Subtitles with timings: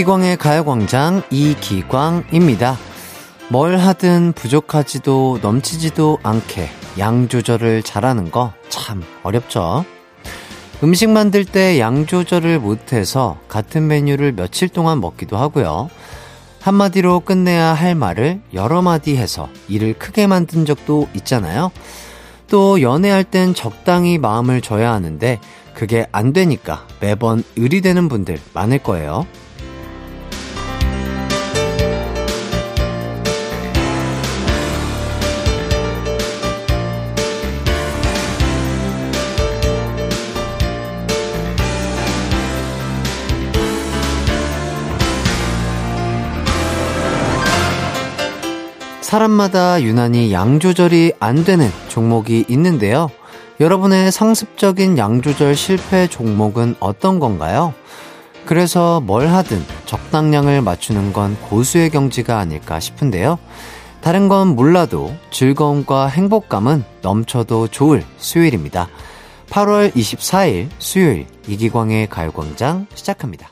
[0.00, 2.78] 이기광의 가요광장 이기광입니다.
[3.48, 9.84] 뭘 하든 부족하지도 넘치지도 않게 양 조절을 잘하는 거 참 어렵죠.
[10.82, 15.90] 음식 만들 때 양 조절을 못해서 같은 메뉴를 며칠 동안 먹기도 하고요.
[16.60, 21.70] 한마디로 끝내야 할 말을 여러 마디 해서 일을 크게 만든 적도 있잖아요.
[22.48, 25.38] 또 연애할 땐 적당히 마음을 줘야 하는데
[25.74, 29.26] 그게 안 되니까 매번 의리되는 분들 많을 거예요.
[49.10, 53.10] 사람마다 유난히 양 조절이 안 되는 종목이 있는데요.
[53.58, 57.74] 여러분의 상습적인 양 조절 실패 종목은 어떤 건가요?
[58.46, 63.40] 그래서 뭘 하든 적당량을 맞추는 건 고수의 경지가 아닐까 싶은데요.
[64.00, 68.86] 다른 건 몰라도 즐거움과 행복감은 넘쳐도 좋을 수요일입니다.
[69.48, 73.48] 8월 24일 수요일 이기광의 가요광장 시작합니다.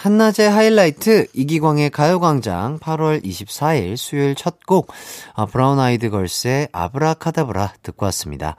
[0.00, 4.90] 한낮의 하이라이트 이기광의 가요광장 8월 24일 수요일 첫곡
[5.34, 8.56] 아, 브라운 아이드 걸스의 아브라카다브라 듣고 왔습니다.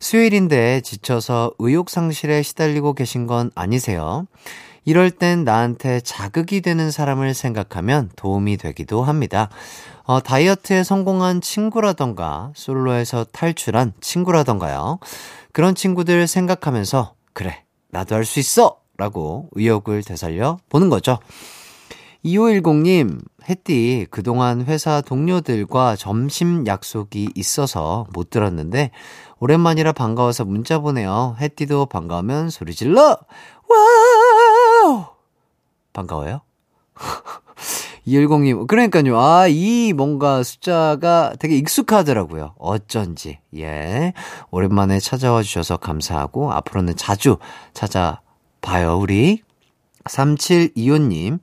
[0.00, 4.26] 수요일인데 지쳐서 의욕 상실에 시달리고 계신 건 아니세요?
[4.84, 9.50] 이럴 땐 나한테 자극이 되는 사람을 생각하면 도움이 되기도 합니다.
[10.02, 14.98] 어, 다이어트에 성공한 친구라던가 솔로에서 탈출한 친구라던가요.
[15.52, 21.18] 그런 친구들 생각하면서 그래 나도 할 수 있어 라고 의욕을 되살려 보는 거죠.
[22.24, 28.92] 2510님, 햇띠, 그동안 회사 동료들과 점심 약속이 있어서 못 들었는데,
[29.40, 31.34] 오랜만이라 반가워서 문자 보내요.
[31.40, 33.18] 햇띠도 반가우면 소리 질러!
[33.68, 35.06] Wow!
[35.92, 36.42] 반가워요?
[38.06, 39.18] 210님, 그러니까요.
[39.18, 42.54] 아, 이 뭔가 숫자가 되게 익숙하더라고요.
[42.56, 43.40] 어쩐지.
[43.56, 44.12] 예.
[44.52, 47.38] 오랜만에 찾아와 주셔서 감사하고, 앞으로는 자주
[47.74, 48.20] 찾아
[48.62, 49.42] 봐요, 우리.
[50.04, 51.40] 3725님.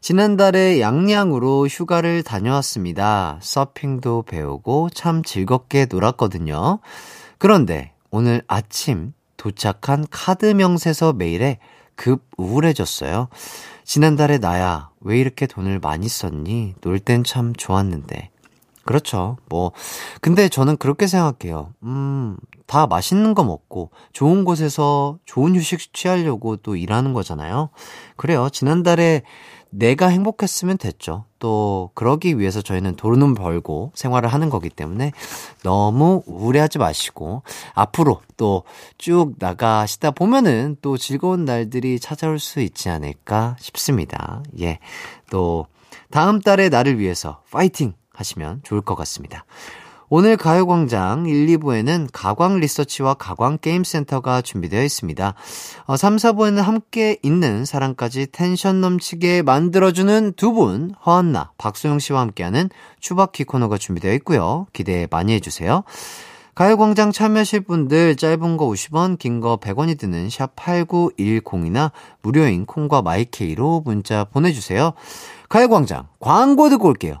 [0.00, 3.38] 지난달에 양양으로 휴가를 다녀왔습니다.
[3.42, 6.78] 서핑도 배우고 참 즐겁게 놀았거든요.
[7.38, 11.58] 그런데 오늘 아침 도착한 카드 명세서 메일에
[11.94, 13.28] 급 우울해졌어요.
[13.84, 16.74] 지난달에 나야, 왜 이렇게 돈을 많이 썼니?
[16.80, 18.30] 놀 땐 참 좋았는데.
[18.88, 19.36] 그렇죠.
[19.50, 19.72] 뭐,
[20.22, 21.74] 근데 저는 그렇게 생각해요.
[21.82, 27.68] 음, 다 맛있는 거 먹고 좋은 곳에서 좋은 휴식 취하려고 또 일하는 거잖아요.
[28.16, 28.48] 그래요.
[28.50, 29.24] 지난달에
[29.68, 31.26] 내가 행복했으면 됐죠.
[31.38, 35.12] 또 그러기 위해서 저희는 돈을 벌고 생활을 하는 거기 때문에
[35.62, 37.42] 너무 우울해하지 마시고
[37.74, 38.64] 앞으로 또
[38.96, 44.42] 쭉 나가시다 보면은 또 즐거운 날들이 찾아올 수 있지 않을까 싶습니다.
[44.60, 44.78] 예.
[45.30, 45.66] 또
[46.10, 49.44] 다음 달에 나를 위해서 파이팅 하시면 좋을 것 같습니다.
[50.10, 55.34] 오늘 가요광장 1, 2부에는 가광 리서치와 가광 게임센터가 준비되어 있습니다.
[55.84, 62.70] 어, 3, 4부에는 함께 있는 사람까지 텐션 넘치게 만들어주는 두 분, 허안나, 박소영 씨와 함께하는
[63.00, 64.66] 추바키 코너가 준비되어 있고요.
[64.72, 65.84] 기대 많이 해주세요.
[66.54, 71.92] 가요광장 참여하실 분들 짧은 거 50원, 긴 거 100원이 드는 샵 8910이나
[72.22, 74.94] 무료인 콩과 my K로 문자 보내주세요.
[75.50, 77.20] 가요광장 광고 듣고 올게요.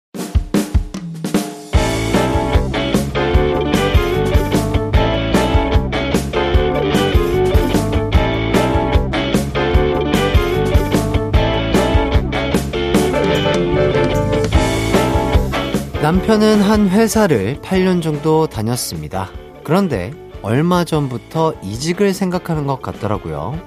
[16.01, 19.29] 남편은 한 회사를 8년 정도 다녔습니다.
[19.63, 20.11] 그런데
[20.41, 23.59] 얼마 전부터 이직을 생각하는 것 같더라고요.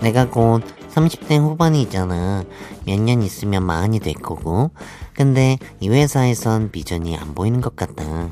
[0.00, 0.62] 내가 곧
[0.94, 2.44] 30대 후반이잖아.
[2.84, 4.70] 몇 년 있으면 마흔이 될 거고.
[5.14, 8.28] 근데 이 회사에선 비전이 안 보이는 것 같다.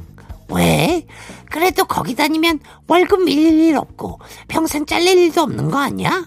[0.54, 1.06] 왜?
[1.50, 6.26] 그래도 거기 다니면 월급 밀릴 일 없고 평생 잘릴 일도 없는 거 아니야?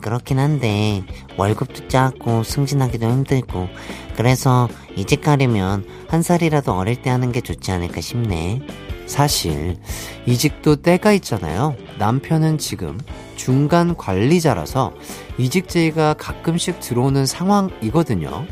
[0.00, 1.04] 그렇긴 한데
[1.36, 3.68] 월급도 작고 승진하기도 힘들고
[4.16, 8.62] 그래서 이직 하려면 한 살이라도 어릴 때 하는 게 좋지 않을까 싶네.
[9.06, 9.76] 사실
[10.26, 11.76] 이직도 때가 있잖아요.
[11.98, 12.98] 남편은 지금
[13.36, 14.92] 중간 관리자라서
[15.38, 18.46] 이직 제의가 가끔씩 들어오는 상황이거든요.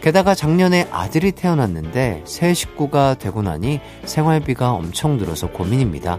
[0.00, 6.18] 게다가 작년에 아들이 태어났는데 새 식구가 되고 나니 생활비가 엄청 늘어서 고민입니다.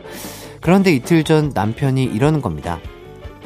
[0.59, 2.79] 그런데 이틀 전 남편이 이러는 겁니다.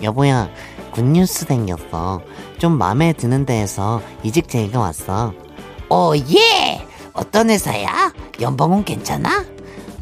[0.04, 0.50] 여보야,
[0.92, 2.22] 굿뉴스 생겼어.
[2.58, 5.34] 좀 마음에 드는 데에서 이직 제의가 왔어.
[5.90, 6.86] 어, 예!
[7.14, 8.12] 어떤 회사야?
[8.42, 9.46] 연봉은 괜찮아?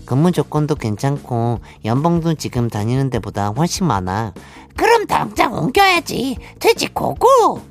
[0.06, 4.34] 근무 조건도 괜찮고 연봉도 지금 다니는 데보다 훨씬 많아.
[4.76, 6.38] 그럼 당장 옮겨야지.
[6.60, 7.62] 퇴직 고고!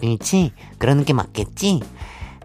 [0.00, 0.52] 그렇지?
[0.78, 1.80] 그러는 게 맞겠지?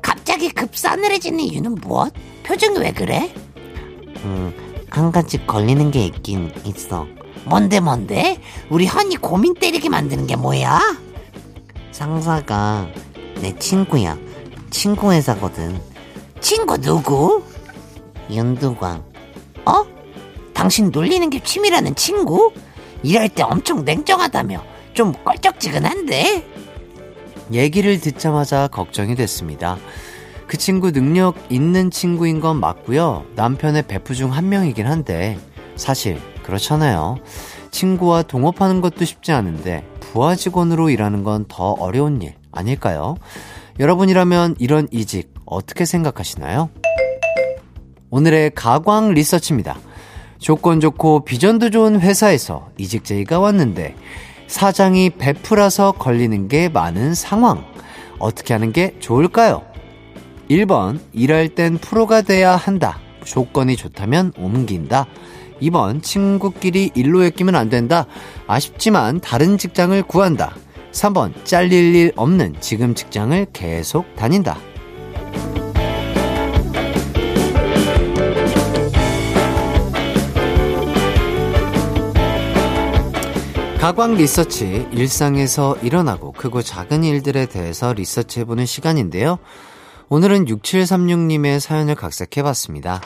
[0.01, 2.13] 갑자기 급싸늘해지는 이유는 무엇?
[2.43, 3.33] 표정이 왜 그래?
[4.23, 4.53] 음,
[4.89, 7.05] 한 가지 걸리는 게 있긴 있어.
[7.45, 8.39] 뭔데 뭔데?
[8.69, 10.79] 우리 헌이 고민 때리게 만드는 게 뭐야?
[11.91, 12.87] 상사가
[13.41, 14.17] 내 친구야.
[14.73, 15.79] 친구 회사거든.
[16.41, 17.43] 친구 누구?
[18.29, 19.03] 윤두광.
[19.65, 19.85] 어?
[20.51, 22.51] 당신 놀리는 게 취미라는 친구?
[23.03, 24.63] 일할 때 엄청 냉정하다며
[24.95, 26.47] 좀 껄쩍지근한데?
[27.53, 29.77] 얘기를 듣자마자 걱정이 됐습니다.
[30.47, 33.25] 그 친구 능력 있는 친구인 건 맞고요.
[33.35, 35.37] 남편의 베프 중 한 명이긴 한데
[35.75, 37.17] 사실 그렇잖아요.
[37.69, 43.17] 친구와 동업하는 것도 쉽지 않은데 부하 직원으로 일하는 건 더 어려운 일 아닐까요?
[43.79, 46.69] 여러분이라면 이런 이직 어떻게 생각하시나요?
[48.11, 49.79] 오늘의 가광 리서치입니다.
[50.37, 53.95] 조건 좋고 비전도 좋은 회사에서 이직 제의가 왔는데
[54.47, 57.65] 사장이 베프라서 걸리는 게 많은 상황.
[58.19, 59.63] 어떻게 하는 게 좋을까요?
[60.49, 62.99] 1번, 일할 땐 프로가 돼야 한다.
[63.25, 65.07] 조건이 좋다면 옮긴다.
[65.61, 68.05] 2번, 친구끼리 일로 엮이면 안 된다.
[68.45, 70.55] 아쉽지만 다른 직장을 구한다.
[70.94, 74.57] 3번, 잘릴 일 없는 지금 직장을 계속 다닌다.
[83.80, 89.40] 가광 리서치, 일상에서 일어나고 크고 작은 일들에 대해서 리서치해보는 시간인데요.
[90.07, 93.01] 오늘은 6736님의 사연을 각색해봤습니다.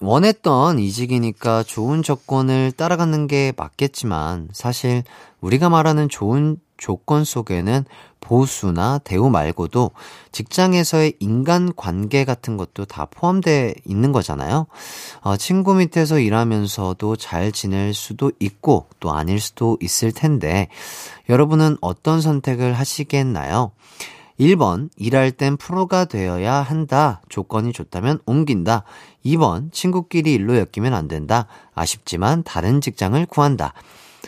[0.00, 5.04] 원했던 이직이니까 좋은 조건을 따라가는 게 맞겠지만, 사실
[5.40, 7.84] 우리가 말하는 좋은 조건 속에는
[8.18, 9.92] 보수나 대우 말고도
[10.32, 14.66] 직장에서의 인간 관계 같은 것도 다 포함되어 있는 거잖아요.
[15.20, 20.66] 어, 친구 밑에서 일하면서도 잘 지낼 수도 있고 또 아닐 수도 있을 텐데
[21.28, 23.70] 여러분은 어떤 선택을 하시겠나요?
[24.40, 27.20] 1번, 일할 땐 프로가 되어야 한다.
[27.28, 28.82] 조건이 좋다면 옮긴다.
[29.24, 31.46] 2번, 친구끼리 일로 엮이면 안 된다.
[31.76, 33.72] 아쉽지만 다른 직장을 구한다.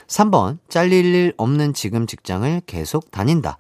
[0.06, 3.59] 3번, 잘릴 일 없는 지금 직장을 계속 다닌다.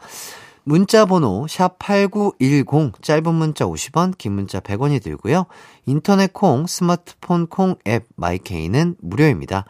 [0.66, 5.44] 문자 번호 샵8910 짧은 문자 50원 긴 문자 100원이 들고요.
[5.84, 9.66] 인터넷 콩 스마트폰 콩 앱 마이케이는 무료입니다.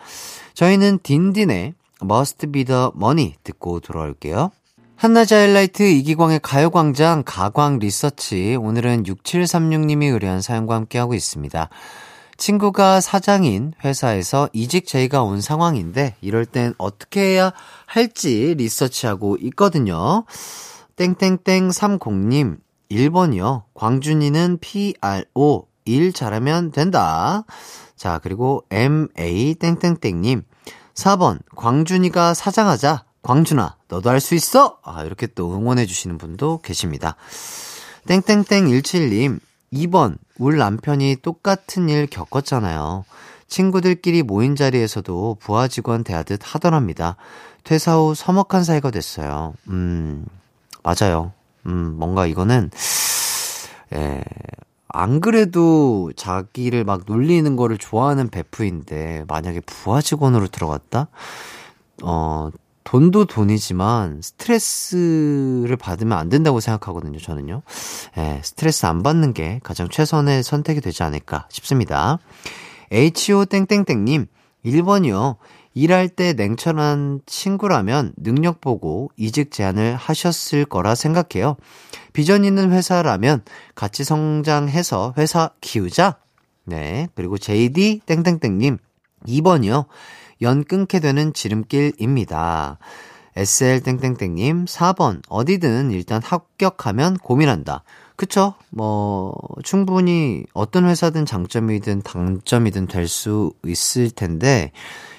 [0.55, 4.53] 저희는 딘딘의 Must Be The Money 듣고 돌아올게요.
[4.97, 11.69] 한낮의 하이라이트 이기광의 가요광장 가광 리서치 오늘은 6736님이 의뢰한 사연과 함께하고 있습니다.
[12.37, 17.53] 친구가 사장인 회사에서 이직 제의가 온 상황인데 이럴 땐 어떻게 해야
[17.87, 20.25] 할지 리서치하고 있거든요.
[20.97, 22.59] 땡땡땡 30님
[22.91, 23.65] 1번이요.
[23.75, 27.45] 광준이는 PRO 일 잘하면 된다.
[27.97, 30.43] 자, 그리고 MA 땡땡땡 님
[30.95, 33.05] 4번 광준이가 사장하자.
[33.23, 34.79] 광준아, 너도 할 수 있어?
[34.85, 37.17] 아, 이렇게 또 응원해 주시는 분도 계십니다.
[38.07, 39.41] 땡땡땡 17님
[39.75, 43.05] 2번, 울 남편이 똑같은 일 겪었잖아요.
[43.49, 47.17] 친구들끼리 모인 자리에서도 부하 직원 대하듯 하더랍니다.
[47.65, 49.55] 퇴사 후 서먹한 사이가 됐어요.
[49.69, 50.25] 음,
[50.83, 51.33] 맞아요.
[51.67, 52.71] 음, 뭔가 이거는,
[53.95, 54.23] 예,
[54.89, 61.09] 안 그래도 자기를 막 놀리는 거를 좋아하는 베프인데, 만약에 부하 직원으로 들어갔다?
[62.03, 62.51] 어,
[62.85, 67.63] 돈도 돈이지만 스트레스를 받으면 안 된다고 생각하거든요, 저는요.
[68.19, 72.19] 예, 스트레스 안 받는 게 가장 최선의 선택이 되지 않을까 싶습니다.
[72.93, 74.27] HO땡땡땡님,
[74.65, 75.37] 1번이요.
[75.77, 81.57] 일할 때 냉철한 친구라면 능력 보고 이직 제안을 하셨을 거라 생각해요.
[82.13, 83.43] 비전 있는 회사라면
[83.75, 86.19] 같이 성장해서 회사 키우자.
[86.65, 87.09] 네.
[87.17, 88.79] 그리고 JD 땡땡땡님,
[89.27, 89.87] 2번이요.
[90.45, 92.79] 연 끊게 되는 지름길입니다.
[93.37, 95.23] SL땡땡땡님, 4번.
[95.29, 97.83] 어디든 일단 합격하면 고민한다.
[98.15, 98.55] 그쵸?
[98.71, 99.35] 뭐,
[99.65, 104.71] 충분히 어떤 회사든 장점이든 단점이든 될 수 있을 텐데,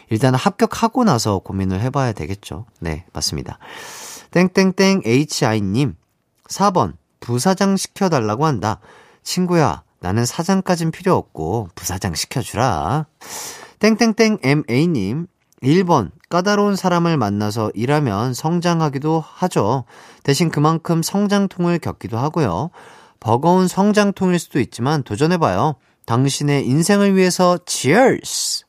[0.10, 2.66] 일단 합격하고 나서 고민을 해봐야 되겠죠.
[2.80, 3.60] 네, 맞습니다.
[4.32, 5.96] 땡땡땡 HI님,
[6.48, 6.94] 4번.
[7.20, 8.80] 부사장 시켜달라고 한다.
[9.24, 13.08] 친구야, 나는 사장까진 필요 없고 부사장 시켜주라.
[13.80, 15.28] 땡땡땡 MA님,
[15.62, 19.86] 1번, 까다로운 사람을 만나서 일하면 성장하기도 하죠.
[20.24, 22.70] 대신 그만큼 성장통을 겪기도 하고요.
[23.20, 25.76] 버거운 성장통일 수도 있지만 도전해봐요.
[26.06, 28.66] 당신의 인생을 위해서 cheers!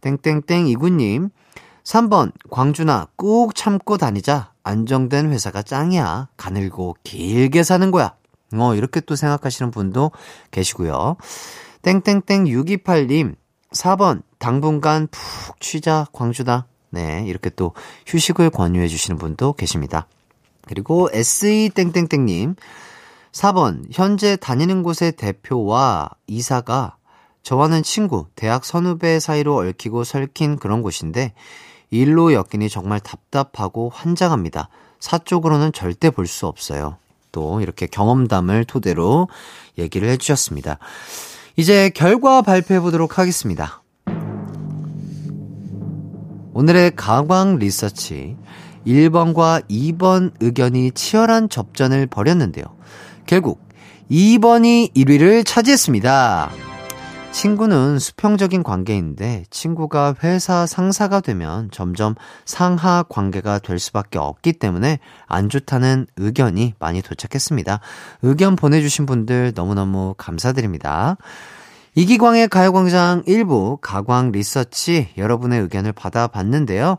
[0.00, 1.30] 땡땡땡 이구님,
[1.84, 4.52] 3번, 광준아, 꾹 참고 다니자.
[4.62, 6.28] 안정된 회사가 짱이야.
[6.36, 8.16] 가늘고 길게 사는 거야.
[8.54, 10.10] 어, 이렇게 또 생각하시는 분도
[10.50, 11.16] 계시고요.
[11.82, 13.34] 땡땡땡 628님,
[13.74, 16.66] 4번, 당분간 푹 쉬자, 광주다.
[16.90, 17.72] 네, 이렇게 또
[18.06, 20.06] 휴식을 권유해 주시는 분도 계십니다.
[20.66, 22.54] 그리고 SE땡땡땡님,
[23.32, 26.96] 4번, 현재 다니는 곳의 대표와 이사가
[27.42, 31.34] 저와는 친구, 대학 선후배 사이로 얽히고 설킨 그런 곳인데,
[31.90, 34.68] 일로 엮이니 정말 답답하고 환장합니다.
[35.00, 36.96] 사쪽으로는 절대 볼 수 없어요.
[37.32, 39.28] 또 이렇게 경험담을 토대로
[39.76, 40.78] 얘기를 해주셨습니다.
[41.56, 43.82] 이제 결과 발표해 보도록 하겠습니다.
[46.52, 48.36] 오늘의 가광 리서치
[48.86, 52.64] 1번과 2번 의견이 치열한 접전을 벌였는데요.
[53.26, 53.60] 결국
[54.10, 56.50] 2번이 1위를 차지했습니다.
[57.34, 62.14] 친구는 수평적인 관계인데 친구가 회사 상사가 되면 점점
[62.44, 67.80] 상하 관계가 될 수밖에 없기 때문에 안 좋다는 의견이 많이 도착했습니다.
[68.22, 71.16] 의견 보내주신 분들 너무너무 감사드립니다.
[71.96, 76.98] 이기광의 가요광장 1부 가광 리서치 여러분의 의견을 받아봤는데요.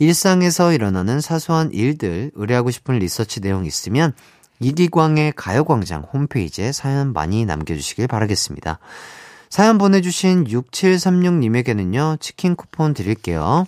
[0.00, 4.12] 일상에서 일어나는 사소한 일들 의뢰하고 싶은 리서치 내용 있으면
[4.58, 8.80] 이기광의 가요광장 홈페이지에 사연 많이 남겨주시길 바라겠습니다.
[9.50, 13.66] 사연 보내주신 6736님에게는요, 치킨 쿠폰 드릴게요.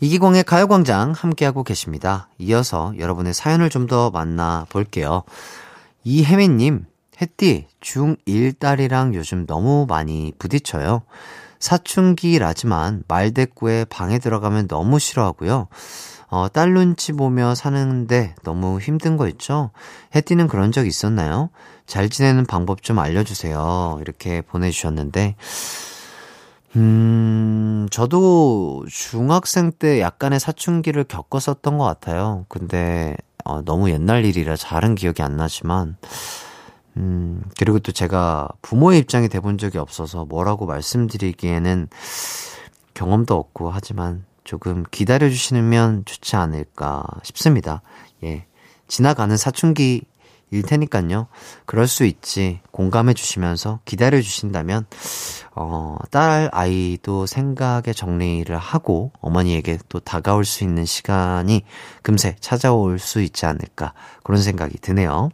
[0.00, 2.28] 이기광의 가요광장 함께하고 계십니다.
[2.38, 5.22] 이어서 여러분의 사연을 좀 더 만나볼게요.
[6.04, 6.86] 이혜민님,
[7.20, 11.02] 햇띠, 중1 딸이랑 요즘 너무 많이 부딪혀요.
[11.58, 15.68] 사춘기라지만 말대꾸에 방에 들어가면 너무 싫어하고요.
[16.28, 19.70] 어, 딸 눈치 보며 사는데 너무 힘든 거 있죠?
[20.14, 21.50] 혜띠는 그런 적 있었나요?
[21.86, 23.98] 잘 지내는 방법 좀 알려주세요.
[24.00, 25.36] 이렇게 보내주셨는데,
[26.74, 32.44] 음, 저도 중학생 때 약간의 사춘기를 겪었었던 것 같아요.
[32.48, 35.96] 근데, 어, 너무 옛날 일이라 잘은 기억이 안 나지만,
[36.96, 41.88] 음, 그리고 또 제가 부모의 입장이 돼본 적이 없어서 뭐라고 말씀드리기에는
[42.94, 47.82] 경험도 없고 하지만 조금 기다려주시면 좋지 않을까 싶습니다.
[48.22, 48.46] 예.
[48.86, 50.02] 지나가는 사춘기
[50.52, 51.26] 일 테니까요.
[51.64, 52.60] 그럴 수 있지.
[52.70, 54.86] 공감해 주시면서 기다려 주신다면,
[55.56, 61.64] 어, 딸 아이도 생각의 정리를 하고 어머니에게 또 다가올 수 있는 시간이
[62.02, 63.92] 금세 찾아올 수 있지 않을까.
[64.22, 65.30] 그런 생각이 드네요.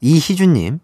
[0.00, 0.80] 이희주님,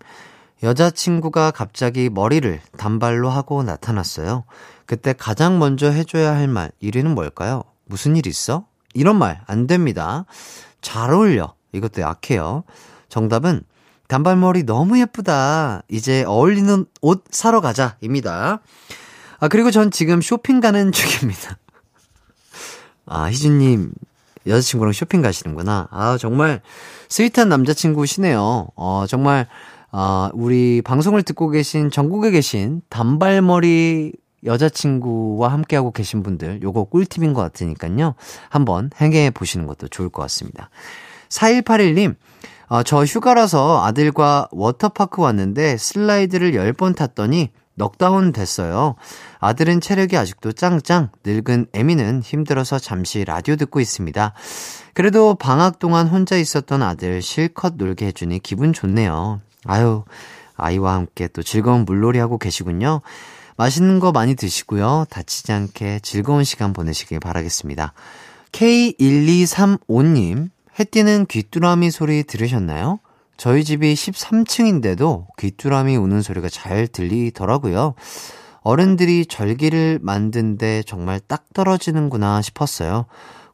[0.62, 4.44] 여자친구가 갑자기 머리를 단발로 하고 나타났어요.
[4.88, 7.62] 그때 가장 먼저 해줘야 할 말, 1위는 뭘까요?
[7.84, 8.64] 무슨 일 있어?
[8.94, 10.24] 이런 말, 안 됩니다.
[10.80, 11.54] 잘 어울려.
[11.72, 12.64] 이것도 약해요.
[13.10, 13.64] 정답은
[14.08, 15.82] 단발머리 너무 예쁘다.
[15.90, 17.98] 이제 어울리는 옷 사러 가자.
[18.00, 18.62] 입니다.
[19.38, 21.58] 아, 그리고 전 지금 쇼핑 가는 중입니다.
[23.04, 23.92] 아, 희준님,
[24.46, 25.88] 여자친구랑 쇼핑 가시는구나.
[25.90, 26.62] 아, 정말
[27.10, 28.68] sweet한 남자친구시네요.
[28.74, 29.48] 어, 정말,
[29.92, 34.12] 어, 우리 방송을 듣고 계신, 전국에 계신 단발머리
[34.44, 38.14] 여자친구와 함께하고 계신 분들, 요거 꿀팁인 것 같으니까요.
[38.48, 40.70] 한번 행해 보시는 것도 좋을 것 같습니다.
[41.28, 42.16] 4181님,
[42.68, 48.96] 어, 저 휴가라서 아들과 워터파크 왔는데 슬라이드를 10번 탔더니 넉다운 됐어요.
[49.38, 54.34] 아들은 체력이 아직도 짱짱, 늙은 애미는 힘들어서 잠시 라디오 듣고 있습니다.
[54.94, 59.40] 그래도 방학 동안 혼자 있었던 아들 실컷 놀게 해주니 기분 좋네요.
[59.64, 60.04] 아유,
[60.56, 63.00] 아이와 함께 또 즐거운 물놀이 하고 계시군요.
[63.58, 65.06] 맛있는 거 많이 드시고요.
[65.10, 67.92] 다치지 않게 즐거운 시간 보내시길 바라겠습니다.
[68.52, 73.00] K1235님, 해띠는 귀뚜라미 소리 들으셨나요?
[73.36, 77.94] 저희 집이 13층인데도 귀뚜라미 우는 소리가 잘 들리더라고요.
[78.60, 83.06] 어른들이 절기를 만든데 정말 딱 떨어지는구나 싶었어요.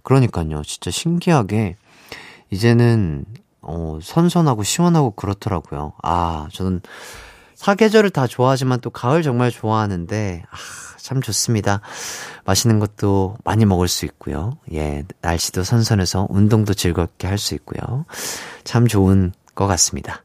[0.02, 0.62] 그러니까요.
[0.64, 1.76] 진짜 신기하게
[2.50, 3.24] 이제는
[3.62, 5.94] 어, 선선하고 시원하고 그렇더라고요.
[6.02, 6.82] 아, 저는
[7.64, 10.56] 사계절을 다 좋아하지만 또 가을 정말 좋아하는데 아,
[10.98, 11.80] 참 좋습니다.
[12.44, 14.58] 맛있는 것도 많이 먹을 수 있고요.
[14.74, 18.04] 예, 날씨도 선선해서 운동도 즐겁게 할 수 있고요.
[18.64, 20.22] 참 좋은 것 같습니다.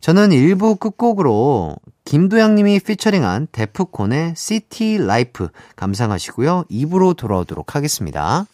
[0.00, 6.64] 저는 1부 끝곡으로 김도영 님이 피처링한 데프콘의 City Life 감상하시고요.
[6.68, 8.44] 2부로 돌아오도록 하겠습니다.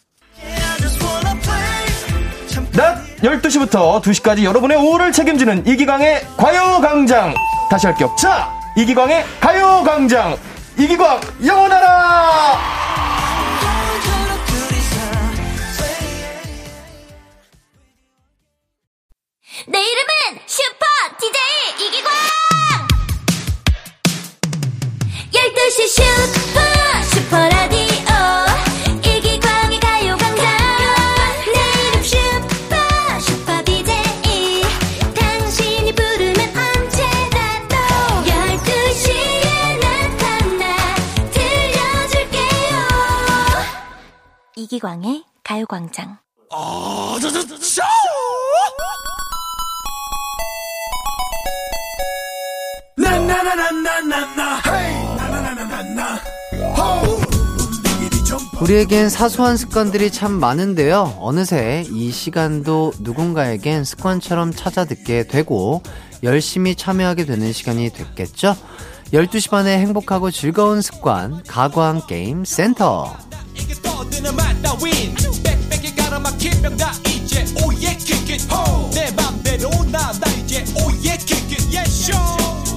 [2.73, 7.33] 낮 12시부터 2시까지 여러분의 오후를 책임지는 이기광의 과요광장
[7.69, 8.13] 다시 할게요.
[8.17, 10.37] 자, 이기광의 가요광장.
[10.77, 12.57] 이기광, 영원하라!
[19.67, 20.85] 내 이름은 슈퍼
[21.19, 22.11] DJ 이기광!
[25.31, 26.52] 12시 슈
[44.73, 46.17] 이기광의 가요광장
[58.61, 61.17] 우리에겐 사소한 습관들이 참 많은데요.
[61.19, 65.83] 어느새 이 시간도 누군가에겐 습관처럼 찾아 듣게 되고
[66.23, 68.55] 열심히 참여하게 되는 시간이 됐겠죠?
[69.11, 73.15] 12시 반에 행복하고 즐거운 습관, 가광 게임 센터.
[74.03, 75.15] 떠드는 맛다 윈.
[75.43, 82.13] 빽빽이 가로막힌 병다 이제 오예 킥잇 호내 맘대로 나나 이제 오예 킥잇 예쇼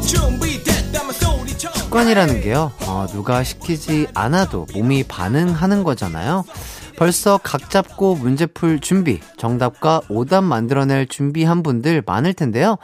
[0.06, 1.73] 준비됐다면 소리쳐.
[1.73, 6.45] 습관이라는 게요, 어, 누가 시키지 않아도 몸이 반응하는 거잖아요.
[6.97, 12.78] 벌써 각 잡고 문제 풀 준비, 정답과 오답 만들어낼 준비한 분들 많을 텐데요.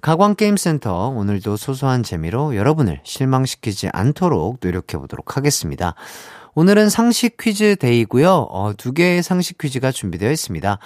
[0.00, 5.94] 가광게임센터 오늘도 소소한 재미로 여러분을 실망시키지 않도록 노력해 보도록 하겠습니다.
[6.54, 8.30] 오늘은 상식 퀴즈 day고요.
[8.50, 10.78] 어, 두 개의 상식 퀴즈가 준비되어 있습니다.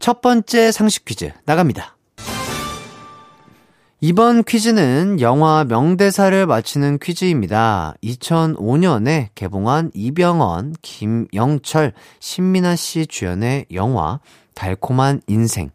[0.00, 1.96] 첫 번째 상식 퀴즈 나갑니다.
[4.00, 7.94] 이번 퀴즈는 영화 명대사를 맞히는 퀴즈입니다.
[8.02, 14.18] 2005년에 개봉한 이병헌, 김영철, 신민아 씨 주연의 영화
[14.54, 15.70] 달콤한 인생.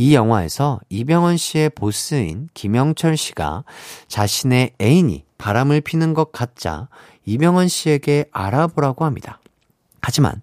[0.00, 3.64] 이 영화에서 이병헌 씨의 보스인 김영철 씨가
[4.08, 6.88] 자신의 애인이 바람을 피는 것 같자
[7.26, 9.40] 이병헌 씨에게 알아보라고 합니다.
[10.00, 10.40] 하지만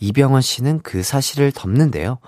[0.00, 2.18] 이병헌 씨는 그 사실을 덮는데요.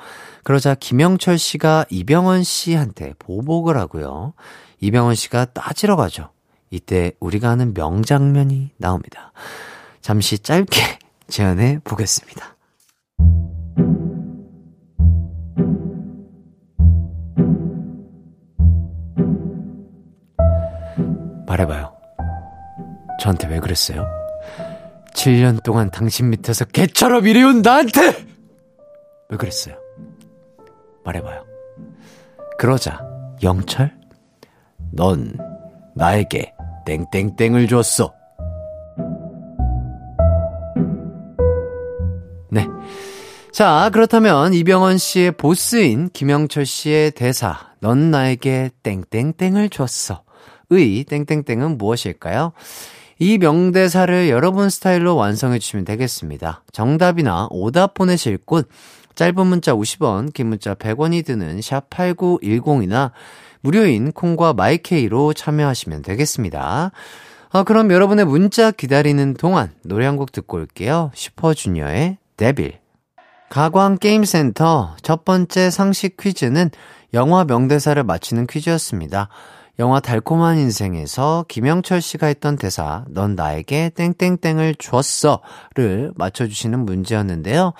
[0.42, 4.32] 그러자 김영철 씨가 이병헌 씨한테 보복을 하고요.
[4.80, 6.30] 이병헌 씨가 따지러 가죠.
[6.70, 9.32] 이때 우리가 아는 명장면이 나옵니다.
[10.00, 12.56] 잠시 짧게 제안해 보겠습니다.
[21.50, 21.92] 말해봐요.
[23.18, 24.06] 저한테 왜 그랬어요?
[25.14, 28.24] 7년 동안 당신 밑에서 개처럼 일해온 나한테!
[29.28, 29.74] 왜 그랬어요?
[31.04, 31.44] 말해봐요.
[32.58, 33.00] 그러자,
[33.42, 33.92] 영철?
[34.92, 35.36] 넌
[35.94, 36.54] 나에게
[36.86, 38.14] 땡땡땡을 줬어.
[42.50, 42.66] 네.
[43.52, 50.22] 자, 그렇다면 이병헌 씨의 보스인 김영철 씨의 대사, 넌 나에게 땡땡땡을 줬어.
[50.70, 52.52] 의 땡땡땡은 무엇일까요?
[53.18, 56.62] 이 명대사를 여러분 스타일로 완성해 주시면 되겠습니다.
[56.72, 58.68] 정답이나 오답 보내실 곳
[59.14, 63.10] 짧은 문자 50원, 긴 문자 100원이 드는 샵 8910이나
[63.60, 66.92] 무료인 콩과 my K로 참여하시면 되겠습니다.
[67.52, 71.10] 아, 그럼 여러분의 문자 기다리는 동안 노래 한 곡 듣고 올게요.
[71.14, 72.78] 슈퍼주니어의 Devil.
[73.50, 76.70] 가광게임센터 첫 번째 상식 퀴즈는
[77.12, 79.28] 영화 명대사를 맞히는 퀴즈였습니다.
[79.80, 87.72] 영화 달콤한 인생에서 김영철 씨가 했던 대사, 넌 나에게 땡땡땡을 줬어.를 맞춰주시는 문제였는데요.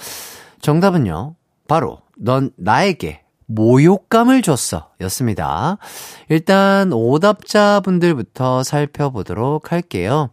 [0.63, 1.35] 정답은요,
[1.69, 4.89] 바로, 넌 나에게 모욕감을 줬어.
[5.03, 5.77] 였습니다.
[6.31, 10.31] 일단, 오답자분들부터 살펴보도록 할게요.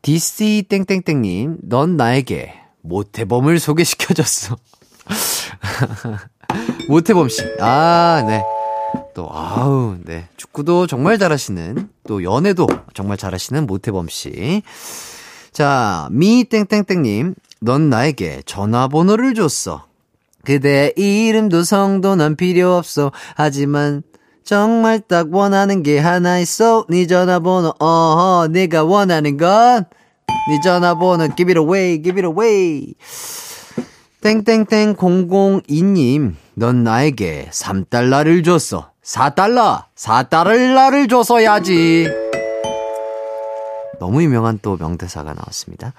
[0.00, 4.56] DC 땡땡땡님, 넌 나에게 모태범을 소개시켜줬어.
[6.88, 7.42] 모태범 씨.
[7.60, 8.42] 아, 네.
[9.14, 10.28] 또, 아우, 네.
[10.36, 14.62] 축구도 정말 잘하시는, 또 연애도 정말 잘하시는 모태범 씨.
[15.52, 19.84] 자, 미 땡땡땡님, 넌 나에게 전화번호를 줬어.
[20.44, 23.12] 그대 이름도 성도 난 필요 없어.
[23.36, 24.02] 하지만,
[24.44, 26.84] 정말 딱 원하는 게 하나 있어.
[26.88, 29.84] 네 전화번호, 어허, 네가 원하는 건,
[30.48, 32.94] 네 전화번호, give it away, give it away.
[34.20, 38.91] 땡땡땡 002님, 넌 나에게 3달러를 줬어.
[39.02, 39.84] 4달러!
[39.96, 42.08] 4달러를 줬어야지!
[43.98, 45.92] 너무 유명한 또 명대사가 나왔습니다.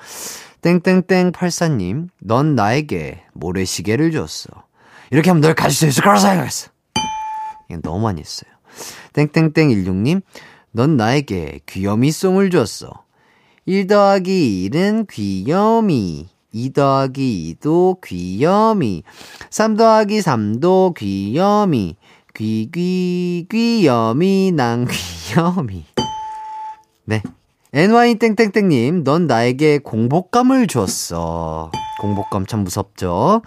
[0.61, 4.49] 땡땡땡 84님, 넌 나에게 모래시계를 줬어.
[5.11, 6.69] 이렇게 하면 널 가질 수 있을 거라 생각했어.
[7.69, 8.51] 이건 너무 많이 했어요.
[9.13, 10.21] 땡땡땡 16님,
[10.71, 13.03] 넌 나에게 귀요미송을 줬어.
[13.65, 16.29] 1 더하기 1은 귀요미.
[16.51, 19.03] 2 더하기 2도 귀요미.
[19.49, 21.97] 3 더하기 3도 귀요미.
[22.35, 25.85] 귀귀 귀여미 난 귀여미.
[27.05, 27.21] 네.
[27.73, 31.71] NY 땡땡땡님, 넌 나에게 공복감을 주었어.
[32.01, 33.43] 공복감 참 무섭죠?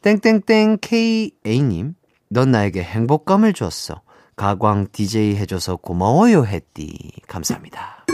[0.00, 1.94] 땡땡땡 KA님,
[2.30, 4.00] 넌 나에게 행복감을 주었어.
[4.36, 7.12] 가광 DJ 해줘서 고마워요, 했디.
[7.28, 8.06] 감사합니다.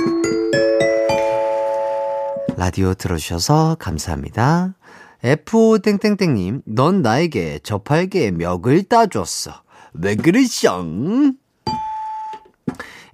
[2.57, 4.75] 라디오 들어주셔서 감사합니다.
[5.23, 9.68] F5 땡땡땡님, 넌 나에게 저팔계의 멱을 따줬어.
[10.01, 10.85] 왜 그러셔?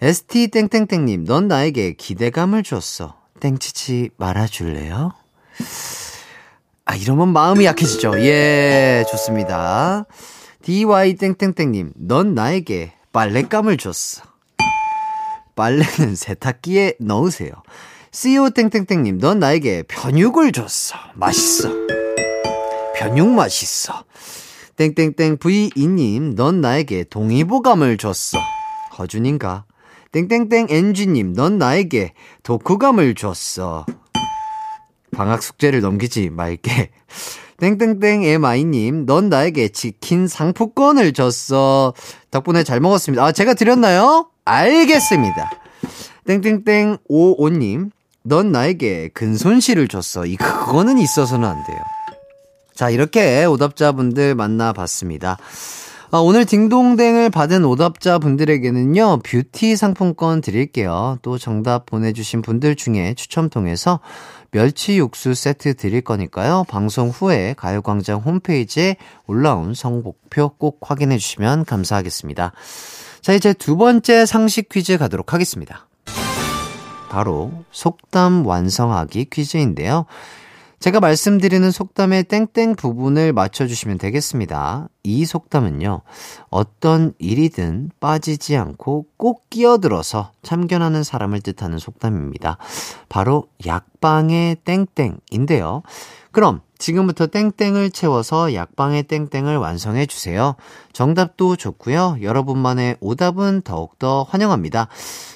[0.03, 3.17] ST 땡땡땡님, 넌 나에게 기대감을 줬어.
[3.41, 5.13] 땡치치 말아줄래요?
[6.85, 8.21] 아, 이러면 마음이 약해지죠.
[8.21, 10.05] 예, 좋습니다.
[10.63, 14.23] DY 땡땡땡님, 넌 나에게 빨랫감을 줬어.
[15.55, 17.53] 빨래는 세탁기에 넣으세요.
[18.13, 20.97] CO 땡땡땡님, 넌 나에게 편육을 줬어.
[21.15, 21.71] 맛있어.
[22.95, 24.05] 편육 맛있어.
[24.77, 28.39] 땡땡땡 V2님, 넌 나에게 동의보감을 줬어.
[28.99, 29.65] 허준인가?
[30.13, 33.87] 땡땡땡 NG님, 넌 나에게 독후감을 줬어.
[35.15, 36.91] 방학 숙제를 넘기지 말게.
[37.59, 41.95] 땡땡땡 MI님, 넌 나에게 치킨 상품권을 줬어.
[42.33, 43.25] 덕분에 잘 먹었습니다.
[43.25, 44.29] 아, 제가 드렸나요?
[44.45, 45.51] 알겠습니다.
[46.27, 47.91] 땡땡땡 55님,
[48.25, 50.27] 넌 나에게 근손실을 줬어.
[50.27, 51.94] 이, 그거는 있어서는 안 돼요.
[52.75, 55.39] 자, 이렇게 오답자분들 만나봤습니다.
[56.11, 61.19] 아, 오늘 딩동댕을 받은 오답자 분들에게는요, 뷰티 상품권 드릴게요.
[61.23, 64.01] 또 정답 보내주신 분들 중에 추첨 통해서
[64.51, 66.65] 멸치 육수 세트 드릴 거니까요.
[66.69, 72.53] 방송 후에 가요광장 홈페이지에 올라온 성복표 꼭 확인해 주시면 감사하겠습니다.
[73.21, 75.89] 자, 이제 두 번째 상식 퀴즈 가도록 하겠습니다.
[77.09, 80.07] 바로 속담 완성하기 퀴즈인데요.
[80.85, 84.91] 제가 말씀드리는 속담의 땡땡 부분을 맞춰주시면 되겠습니다.
[85.03, 86.03] 이 속담은요,
[86.51, 92.59] 어떤 일이든 빠지지 않고 꼭 끼어들어서 참견하는 사람을 뜻하는 속담입니다.
[93.09, 95.81] 바로 약방의 땡땡인데요.
[96.33, 100.55] 그럼 지금부터 땡땡을 채워서 약방의 땡땡을 완성해 주세요.
[100.93, 102.19] 정답도 좋고요.
[102.21, 104.89] 여러분만의 오답은 더욱더 환영합니다.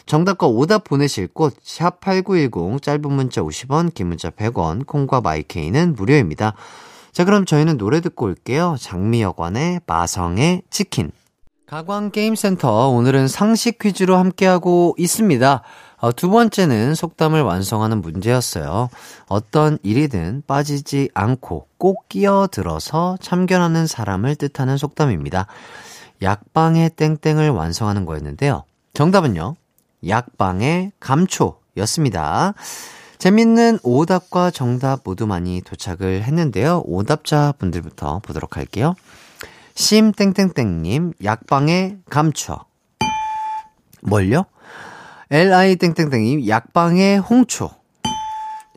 [0.04, 6.52] 정답과 오답 보내실 곳 샵 8910 짧은 문자 50원, 긴 문자 100원, 콩과 마이케이는 무료입니다.
[7.12, 8.76] 자, 그럼 저희는 노래 듣고 올게요.
[8.78, 11.12] 장미여관의 마성의 치킨.
[11.64, 15.62] 가광게임센터 오늘은 상식 퀴즈로 함께하고 있습니다.
[16.00, 18.88] 어, 두 번째는 속담을 완성하는 문제였어요.
[19.26, 25.46] 어떤 일이든 빠지지 않고 꼭 끼어들어서 참견하는 사람을 뜻하는 속담입니다.
[26.22, 28.64] 약방의 땡땡을 완성하는 거였는데요.
[28.94, 29.56] 정답은요.
[30.06, 32.54] 약방의 감초였습니다.
[33.18, 36.82] 재밌는 오답과 정답 모두 많이 도착을 했는데요.
[36.86, 38.94] 오답자 분들부터 보도록 할게요.
[39.74, 42.58] 심땡땡땡님, 약방의 감초.
[44.02, 44.44] 뭘요?
[45.30, 47.70] Li 땡땡땡님, 약방의 홍초.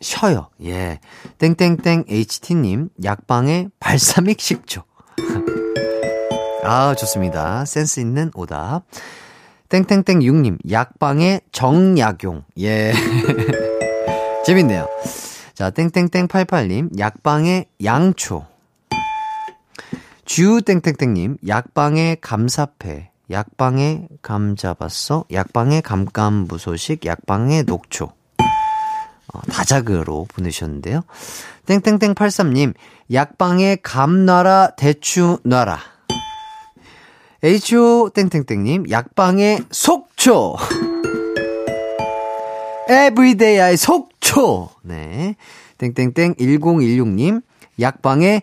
[0.01, 0.49] 쉬어요.
[0.63, 0.99] 예.
[1.37, 4.83] 땡땡땡 ht님, 약방의 발사믹 식초.
[6.63, 7.63] 아, 좋습니다.
[7.65, 8.83] 센스 있는 오답.
[9.69, 12.43] 땡땡땡 6님, 약방의 정약용.
[12.59, 12.91] 예.
[14.45, 14.87] 재밌네요.
[15.53, 18.45] 자, 땡땡땡 88님, 약방의 양초.
[20.25, 23.11] 주땡땡땡님, 약방의 감사패.
[23.31, 25.25] 약방의 감 잡았어.
[25.31, 27.05] 약방의 감감무소식.
[27.05, 28.11] 약방의 녹초.
[29.33, 31.01] 어, 다작으로 보내셨는데요.
[31.65, 32.73] 땡땡땡 83님,
[33.11, 35.79] 약방의 감 놔라, 대추 놔라.
[37.43, 40.57] HO 땡땡땡님, 약방의 속초.
[42.89, 44.69] 에브리데이아의 속초.
[44.83, 45.35] 네.
[45.77, 47.41] 땡땡땡 1016님,
[47.79, 48.41] 약방의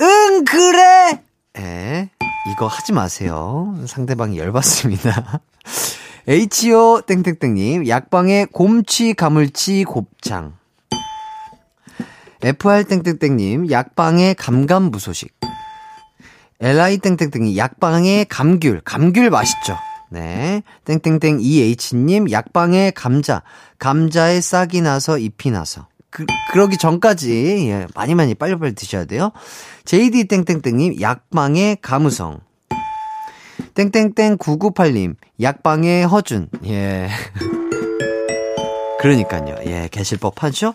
[0.00, 1.22] 응, 그래!
[1.58, 2.08] 에,
[2.46, 3.74] 이거 하지 마세요.
[3.86, 5.40] 상대방이 열받습니다.
[6.28, 10.54] HO 땡땡땡님, 약방의 곰치, 가물치, 곱창.
[12.42, 15.34] FR 땡땡땡님, 약방의 감감무소식.
[16.60, 19.76] LI 땡땡땡이 약방의 감귤, 감귤 맛있죠?
[20.10, 20.62] 네.
[20.84, 23.42] 땡땡땡 EH님, 약방의 감자,
[23.78, 25.89] 감자에 싹이 나서 잎이 나서.
[26.10, 29.30] 그, 그러기 전까지, 예, 많이 많이 빨리빨리 드셔야 돼요.
[29.84, 32.40] JD 땡땡땡님, 약방의 가무성.
[33.74, 36.48] 땡땡땡 998님, 약방의 허준.
[36.66, 37.08] 예.
[39.00, 39.56] 그러니까요.
[39.66, 40.74] 예, 계실 법하죠?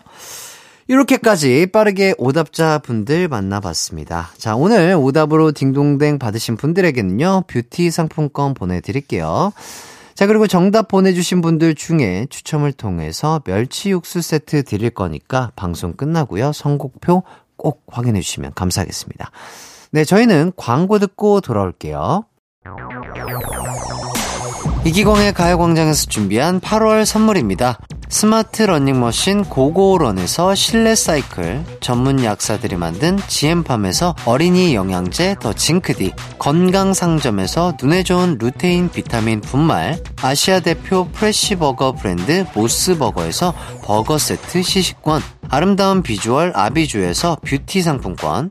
[0.88, 4.30] 이렇게까지 빠르게 오답자 분들 만나봤습니다.
[4.38, 9.52] 자, 오늘 오답으로 딩동댕 받으신 분들에게는요, 뷰티 상품권 보내드릴게요.
[10.16, 16.52] 자, 그리고 정답 보내주신 분들 중에 추첨을 통해서 멸치 육수 세트 드릴 거니까 방송 끝나고요.
[16.54, 17.22] 선곡표
[17.58, 19.30] 꼭 확인해 주시면 감사하겠습니다.
[19.90, 22.24] 네, 저희는 광고 듣고 돌아올게요.
[24.86, 27.80] 이기광의 가요광장에서 준비한 8월 선물입니다.
[28.08, 38.04] 스마트 러닝머신 고고런에서 실내 사이클, 전문 약사들이 만든 지엠팜에서 어린이 영양제 더 징크디, 건강상점에서 눈에
[38.04, 47.38] 좋은 루테인 비타민 분말, 아시아 대표 프레시버거 브랜드 모스버거에서 버거 세트 시식권, 아름다운 비주얼 아비주에서
[47.44, 48.50] 뷰티 상품권,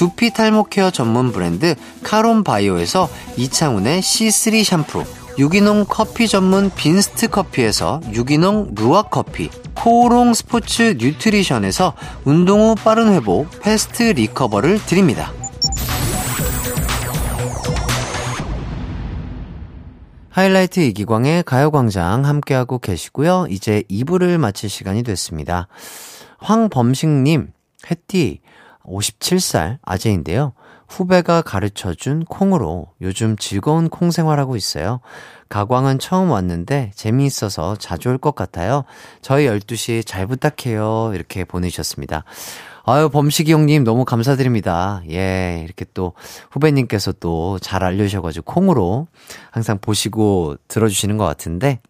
[0.00, 5.04] 두피 탈모 케어 전문 브랜드 카론 바이오에서 이창훈의 C3 샴푸,
[5.36, 11.92] 유기농 커피 전문 빈스트 커피에서 유기농 루아 커피, 코오롱 스포츠 뉴트리션에서
[12.24, 15.34] 운동 후 빠른 회복 패스트 리커버를 드립니다.
[20.30, 23.48] 하이라이트 이기광의 가요광장 함께하고 계시고요.
[23.50, 25.68] 이제 2부를 마칠 시간이 됐습니다.
[26.38, 27.52] 황범식님,
[27.90, 28.40] 햇띠,
[28.90, 30.52] 57살 아재인데요.
[30.88, 35.00] 후배가 가르쳐 준 콩으로 요즘 즐거운 콩 생활하고 있어요.
[35.48, 38.84] 가광은 처음 왔는데 재미있어서 자주 올 것 같아요.
[39.22, 41.12] 저희 12시 잘 부탁해요.
[41.14, 42.24] 이렇게 보내주셨습니다.
[42.84, 45.02] 아유, 범식이 형님 너무 감사드립니다.
[45.10, 46.14] 예, 이렇게 또
[46.50, 49.06] 후배님께서 또 잘 알려주셔가지고 콩으로
[49.52, 51.80] 항상 보시고 들어주시는 것 같은데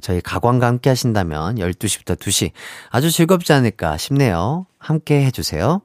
[0.00, 2.50] 저희 가광과 함께 하신다면 12시부터 2시
[2.90, 4.66] 아주 즐겁지 않을까 싶네요.
[4.78, 5.82] 함께 해주세요.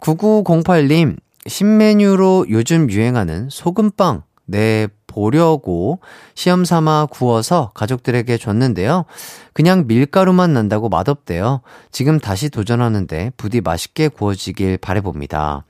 [0.00, 6.00] 9908님, 신메뉴로 요즘 유행하는 소금빵 내 보려고
[6.34, 9.04] 시험 삼아 구워서 가족들에게 줬는데요.
[9.52, 11.62] 그냥 밀가루만 난다고 맛없대요.
[11.90, 15.64] 지금 다시 도전하는데 부디 맛있게 구워지길 바래봅니다.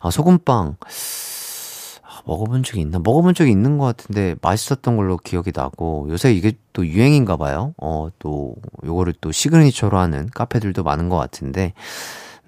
[0.00, 0.76] 아, 소금빵.
[2.02, 2.98] 아, 먹어본 적이 있나?
[2.98, 7.74] 먹어본 적이 있는 것 같은데 맛있었던 걸로 기억이 나고 요새 이게 또 유행인가 봐요.
[7.78, 11.74] 어, 또 요거를 또 시그니처로 하는 카페들도 많은 것 같은데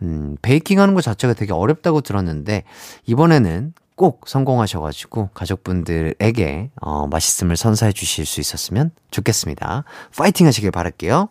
[0.02, 2.64] 음, 베이킹 하는 것 자체가 되게 어렵다고 들었는데,
[3.06, 9.84] 이번에는 꼭 성공하셔가지고 가족분들에게 어, 맛있음을 선사해 주실 수 있었으면 좋겠습니다.
[10.16, 11.28] 파이팅 하시길 바랄게요.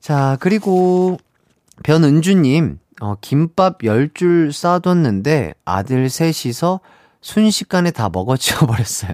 [0.00, 1.18] 자, 그리고
[1.82, 6.80] 변은주님, 어, 김밥 10줄 싸뒀는데 아들 셋이서
[7.20, 9.12] 순식간에 다 먹어치워 버렸어요.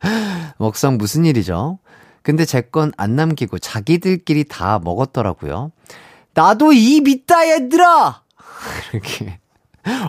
[0.58, 1.78] 먹성 무슨 일이죠?
[2.22, 5.70] 근데 제 건 안 남기고 자기들끼리 다 먹었더라고요.
[6.36, 8.22] 나도 입 있다, 얘들아!
[8.92, 9.40] 이렇게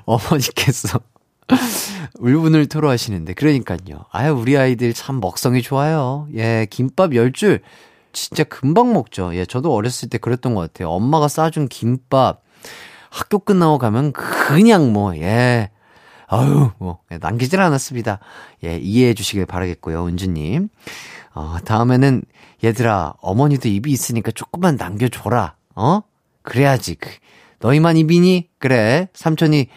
[0.06, 1.00] 어머니께서
[2.20, 4.04] 울분을 토로하시는데, 그러니까요.
[4.12, 6.28] 아유, 우리 아이들 참 먹성이 좋아요.
[6.36, 7.62] 예, 김밥 10줄
[8.12, 9.34] 진짜 금방 먹죠.
[9.36, 10.90] 예, 저도 어렸을 때 그랬던 것 같아요.
[10.90, 12.44] 엄마가 싸준 김밥
[13.10, 15.70] 학교 끝나고 가면 그냥 뭐, 예.
[16.28, 18.20] 아유, 뭐, 예, 남기질 않았습니다.
[18.66, 20.68] 예, 이해해 주시길 바라겠고요, 은주님.
[21.36, 22.24] 어, 다음에는,
[22.66, 25.56] 얘들아, 어머니도 입이 있으니까 조금만 남겨줘라.
[25.76, 26.02] 어?
[26.48, 26.96] 그래야지.
[26.96, 27.10] 그,
[27.60, 28.48] 너희만 입이니?
[28.58, 29.10] 그래.
[29.14, 29.68] 삼촌이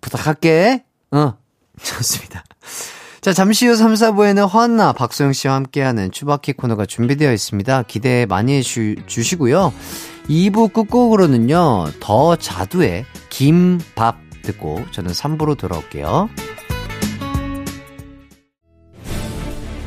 [0.00, 0.84] 부탁할게.
[1.10, 1.34] 어.
[1.82, 2.44] 좋습니다.
[3.20, 7.82] 자, 잠시 후 3, 4부에는 허한나, 박소영 씨와 함께하는 추바키 코너가 준비되어 있습니다.
[7.82, 9.74] 기대 많이 해주시고요.
[10.28, 16.30] 2부 끝곡으로는요, 더 자두의 김밥 듣고 저는 3부로 돌아올게요.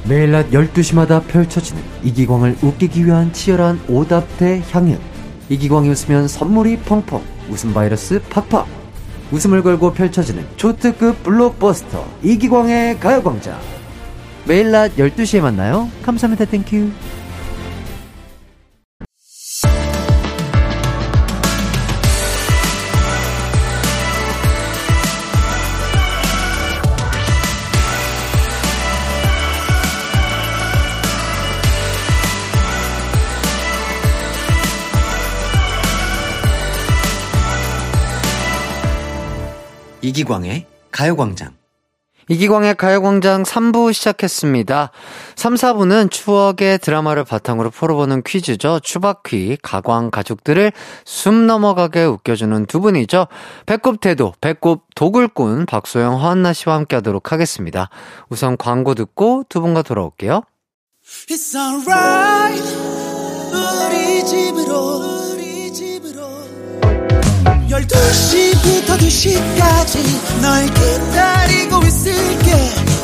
[0.08, 5.13] 매일 낮 12시마다 펼쳐지는 이기광을 웃기기 위한 치열한 오답대 향연.
[5.50, 8.68] 이기광이 웃으면 선물이 펑펑, 웃음 바이러스 팍팍.
[9.32, 13.60] 웃음을 걸고 펼쳐지는 초특급 블록버스터 이기광의 가요광장.
[14.46, 15.90] 매일 낮 12시에 만나요.
[16.04, 16.46] 감사합니다.
[16.46, 16.90] Thank you.
[40.04, 41.54] 이기광의 가요광장.
[42.30, 44.92] 이기광의 가요광장 3부 시작했습니다.
[45.36, 48.80] 3, 4부는 추억의 드라마를 바탕으로 풀어보는 퀴즈죠.
[48.82, 50.72] 추바퀴, 가광 가족들을
[51.06, 53.28] 숨 넘어가게 웃겨주는 두 분이죠.
[53.66, 57.90] 배꼽 태도, 배꼽 도굴꾼 박소영, 허한나 씨와 함께 하도록 하겠습니다.
[58.30, 60.44] 우선 광고 듣고 두 분과 돌아올게요.
[67.74, 72.52] 12시부터 2시까지 널 기다리고 있을게.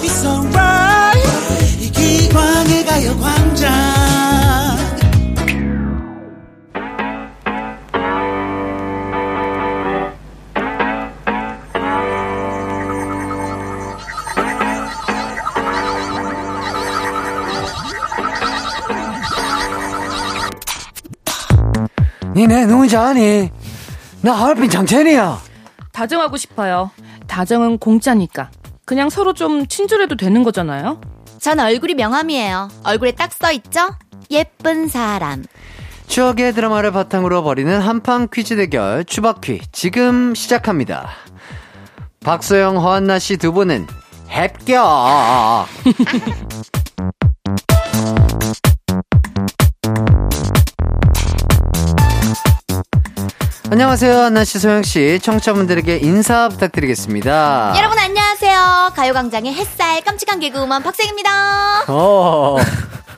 [0.04, 1.82] It's alright.
[1.82, 4.00] 이 기광의 가요광장.
[22.36, 23.50] 니네 아니?
[24.22, 25.40] 나 하얼빈 장첸이야.
[25.92, 26.92] 다정하고 싶어요.
[27.28, 28.50] 다정은 공짜니까.
[28.86, 31.00] 그냥 서로 좀 친절해도 되는 거잖아요.
[31.40, 32.70] 전 얼굴이 명함이에요.
[32.84, 33.96] 얼굴에 딱 써 있죠?
[34.32, 35.46] 예쁜 사람.
[36.08, 41.10] 추억의 드라마를 바탕으로 벌이는 한판 퀴즈 대결 추바퀴 지금 시작합니다.
[42.22, 43.88] 박소영, 허한나 씨 두 분은
[44.28, 45.68] 합격!
[53.72, 55.20] 안녕하세요, 한나 씨, 소영 씨.
[55.22, 57.74] 청취자분들에게 인사 부탁드리겠습니다.
[57.78, 58.94] 여러분 안녕하세요.
[58.96, 61.84] 가요광장의 햇살 깜찍한 개그우먼 박생입니다.
[61.88, 62.58] 어,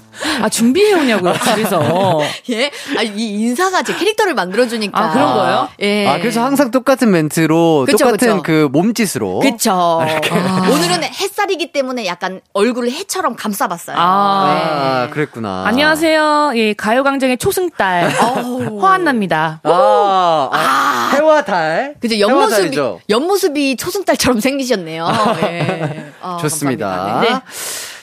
[0.42, 2.20] 아, 준비해 오냐고요, 집에서.
[2.52, 2.72] 예?
[2.98, 5.00] 아, 이 인사가 제 캐릭터를 만들어주니까.
[5.00, 5.70] 아, 그런 거예요?
[5.82, 6.08] 예.
[6.08, 8.44] 아, 그래서 항상 똑같은 멘트로, 그쵸, 똑같은 그쵸.
[8.44, 9.40] 그 몸짓으로.
[9.40, 9.72] 그쵸.
[10.02, 10.68] 아.
[10.72, 13.96] 오늘은 햇살이기 때문에 약간 얼굴을 해처럼 감싸봤어요.
[14.00, 15.64] 아, 그랬구나.
[15.68, 16.54] 안녕하세요.
[16.56, 18.10] 예, 가요광장의 초승달.
[18.12, 19.62] 허한나입니다.
[19.64, 21.96] 아, 아, 해와 달.
[22.00, 22.78] 그죠 옆모습이.
[23.10, 25.08] 옆모습이 초승달처럼 생기셨네요.
[25.44, 26.12] 예.
[26.22, 26.88] 아, 좋습니다.
[26.88, 27.34] 감사합니다.
[27.34, 27.42] 네.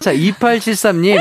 [0.00, 1.18] 자, 2873님.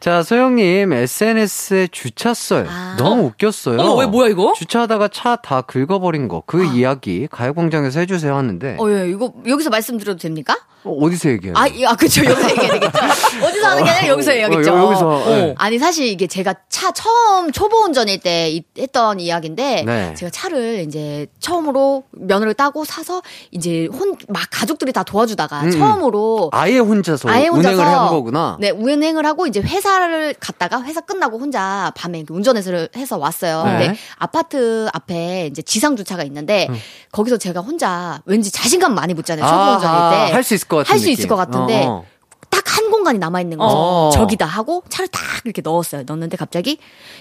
[0.00, 2.66] 자, 소영님, SNS에 주차썰.
[2.68, 2.94] 아.
[2.98, 3.80] 너무 웃겼어요.
[3.80, 4.52] 어머, 왜, 뭐야, 이거?
[4.56, 6.42] 주차하다가 차 다 긁어버린 거.
[6.46, 8.76] 그 이야기 가요광장에서 해주세요 하는데.
[8.78, 10.56] 어, 예, 이거 여기서 말씀드려도 됩니까?
[10.84, 11.54] 어, 디서 얘기해요?
[11.56, 12.24] 아, 이- 아, 그쵸.
[12.24, 12.98] 여기서 얘기해야 되겠죠.
[13.44, 14.72] 어디서 하는 게 아니라 여기서 해야겠죠.
[14.74, 15.54] 어, 여기서, 네.
[15.58, 20.14] 아니, 사실 이게 제가 차 처음 초보 운전일 때 이- 했던 이야기인데, 네.
[20.14, 26.50] 제가 차를 이제 처음으로 면허를 따고 사서 이제 혼, 막 가족들이 다 도와주다가 음, 처음으로
[26.52, 28.56] 아예 혼자서 아예 혼자서 운행을 한 거구나.
[28.60, 33.64] 네, 운행을 하고 이제 회사를 갔다가 회사 끝나고 혼자 밤에 운전해서 해서 왔어요.
[33.64, 33.70] 네.
[33.88, 36.68] 근데 아파트 앞에 이제 지상 주차가 있는데
[37.12, 39.46] 거기서 제가 혼자 왠지 자신감 많이 붙잖아요.
[39.46, 40.32] 초보 아, 운전일 때.
[40.34, 41.08] 할 수 있을 것 같은 할 수.
[41.10, 42.06] 있을 것 같은데 어, 어.
[42.50, 43.74] 딱한 공간이 남아 있는 거죠.
[43.76, 44.10] 어.
[44.12, 46.02] 저기다 하고 차를 딱 이렇게 넣었어요.
[46.06, 46.78] 넣었는데 갑자기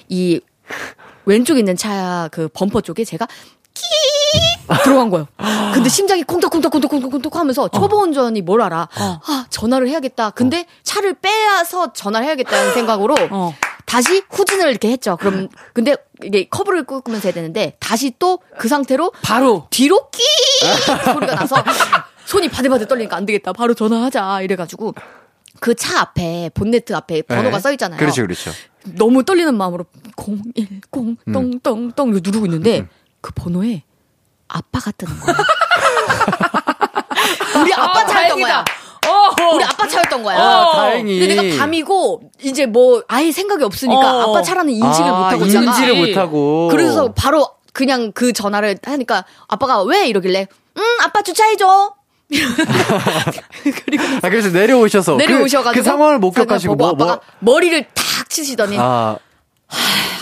[0.09, 0.39] 이
[1.25, 3.27] 왼쪽에 있는 차 그 범퍼 쪽에 제가
[3.73, 3.83] 끼
[4.83, 5.27] 들어간 거예요.
[5.73, 8.87] 근데 심장이 콩닥콩닥콩닥콩닥콩닥 하면서 초보 운전이 뭘 알아?
[8.95, 10.29] 아 전화를 해야겠다.
[10.31, 13.53] 근데 차를 빼서 전화를 해야겠다는 생각으로 어.
[13.85, 15.17] 다시 후진을 이렇게 했죠.
[15.17, 19.67] 그럼 근데 이게 커브를 끄면서 해야 되는데 다시 또 그 상태로 바로.
[19.71, 20.21] 뒤로 끼
[21.13, 21.55] 소리가 나서
[22.25, 23.53] 손이 바들바들 떨리니까 안 되겠다.
[23.53, 24.93] 바로 전화하자 이래가지고
[25.59, 27.61] 그 차 앞에 본네트 앞에 번호가 네.
[27.61, 27.99] 써 있잖아요.
[27.99, 28.51] 그렇죠, 그렇죠.
[28.97, 29.85] 너무 떨리는 마음으로
[30.17, 32.87] 010 똥똥똥 이거 누르고 있는데
[33.21, 33.83] 그 번호에
[34.47, 35.35] 아빠가 뜨는 거야.
[37.61, 38.65] 우리 아빠 차였던 거야.
[39.07, 40.37] 어, 우리 아빠 차였던 거야.
[40.39, 41.19] 아, 다행히.
[41.19, 44.31] 근데 내가 밤이고 이제 뭐 아예 생각이 없으니까 어.
[44.31, 45.71] 아빠 차라는 인식을 아, 못 하고 있잖아.
[45.71, 46.69] 인지를 못하고.
[46.69, 51.95] 그래서 바로 그냥 그 전화를 하니까 아빠가 왜 이러길래 음 아빠 주차해줘.
[53.85, 55.15] 그리고 아, 그래서 내려오셔서.
[55.17, 57.13] 내려오셔가지고 그, 그 상황을 목격하시고 보고 뭐, 뭐.
[57.13, 59.17] 아빠가 머리를 탁 치시더니 아,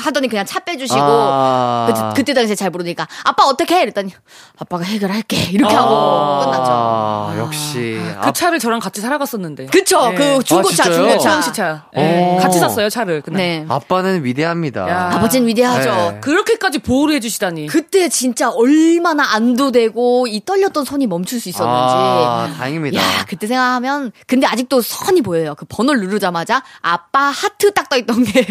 [0.03, 2.13] 하더니 그냥 차 빼주시고 아.
[2.15, 3.81] 그, 때 당시에 잘 모르니까 아빠 어떻게 해?
[3.83, 4.13] 이랬더니
[4.57, 6.71] 아빠가 해결할게 이렇게 하고 끝났죠.
[6.71, 7.99] 아, 역시.
[8.23, 9.67] 그 차를 저랑 같이 살아갔었는데.
[9.67, 10.15] 그쵸 네.
[10.15, 10.91] 그 중고차 아?
[10.91, 11.19] 중고차.
[11.19, 11.85] 소영 씨 차.
[11.93, 12.37] 네.
[12.37, 12.41] 어.
[12.41, 13.21] 같이 샀어요, 차를.
[13.21, 13.37] 그날.
[13.37, 13.65] 네.
[13.67, 14.89] 아빠는 위대합니다.
[14.89, 15.09] 야.
[15.13, 15.89] 아버지는 위대하죠.
[15.91, 16.19] 네.
[16.21, 17.67] 그렇게까지 보호를 해주시다니.
[17.67, 21.93] 그때 진짜 얼마나 안도되고 이 떨렸던 손이 멈출 수 있었는지.
[21.95, 22.99] 아, 다행입니다.
[22.99, 25.55] 야, 그때 생각하면 근데 아직도 선이 보여요.
[25.55, 28.45] 그 번호를 누르자마자 아빠 하트 딱 떠 있던 게.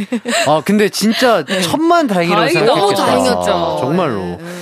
[0.46, 2.48] 아, 근데 진짜 천만 다행이라고.
[2.48, 2.80] 생각했겠다.
[2.80, 3.76] 너무 다행이었죠.
[3.80, 4.20] 정말로.
[4.20, 4.59] 네, 네.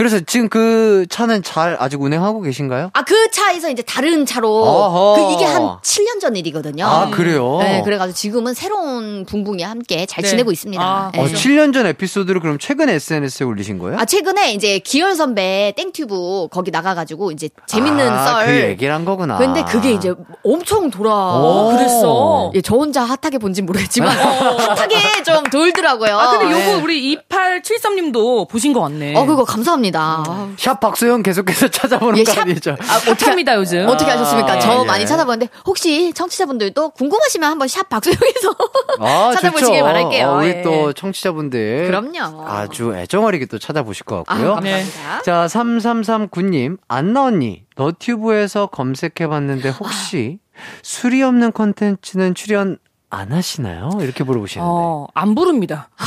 [0.00, 2.88] 그래서 지금 그 차는 잘 아직 운행하고 계신가요?
[2.94, 5.14] 아, 그 차에서 이제 다른 차로 어허.
[5.28, 6.86] 그 이게 한 7년 전 일이거든요.
[6.86, 7.58] 아, 그래요?
[7.60, 10.30] 네, 그래 가지고 지금은 새로운 붕붕이 함께 잘 네.
[10.30, 10.82] 지내고 있습니다.
[10.82, 11.20] 아, 네.
[11.20, 13.98] 어, 7년 전 에피소드를 그럼 최근 SNS에 올리신 거예요?
[13.98, 18.46] 아, 최근에 이제 기열 선배 땡튜브 거기 나가 가지고 이제 재밌는 아, 썰.
[18.46, 19.36] 그 얘기를 한 거구나.
[19.36, 21.12] 근데 그게 이제 엄청 돌아.
[21.12, 21.76] 오.
[21.76, 22.52] 그랬어.
[22.54, 24.56] 예, 저 혼자 핫하게 본진 모르겠지만 어.
[24.72, 26.16] 핫하게 좀 돌더라고요.
[26.18, 26.82] 아, 근데 요거 네.
[26.82, 29.14] 우리 2873 님도 보신 것 같네.
[29.14, 29.89] 어, 그거 감사합니다.
[29.98, 32.76] 아, 샵 박소영 계속해서 찾아보는 예, 거 샵- 아니죠?
[32.80, 33.88] 아, 어떻게합니다 요즘.
[33.88, 34.52] 어떻게 하셨습니까?
[34.52, 34.86] 아, 저 예.
[34.86, 38.54] 많이 찾아보는데 혹시 청취자분들도 궁금하시면 한번 샵 박소영에서
[39.00, 39.84] 아, 찾아보시길 좋죠.
[39.84, 40.28] 바랄게요.
[40.28, 40.62] 어, 우리 예.
[40.62, 41.86] 또 청취자분들.
[41.86, 42.46] 그럼요.
[42.46, 44.54] 아주 애정어리게 또 찾아보실 것 아, 같고요.
[44.54, 45.22] 감사합니다.
[45.22, 50.38] 자, 3339님, 안나 언니, 너튜브에서 검색해봤는데 혹시
[50.82, 52.78] 술이 없는 컨텐츠는 출연
[53.08, 53.90] 안 하시나요?
[54.00, 54.68] 이렇게 물어보시는데.
[54.70, 55.88] 어, 안 부릅니다.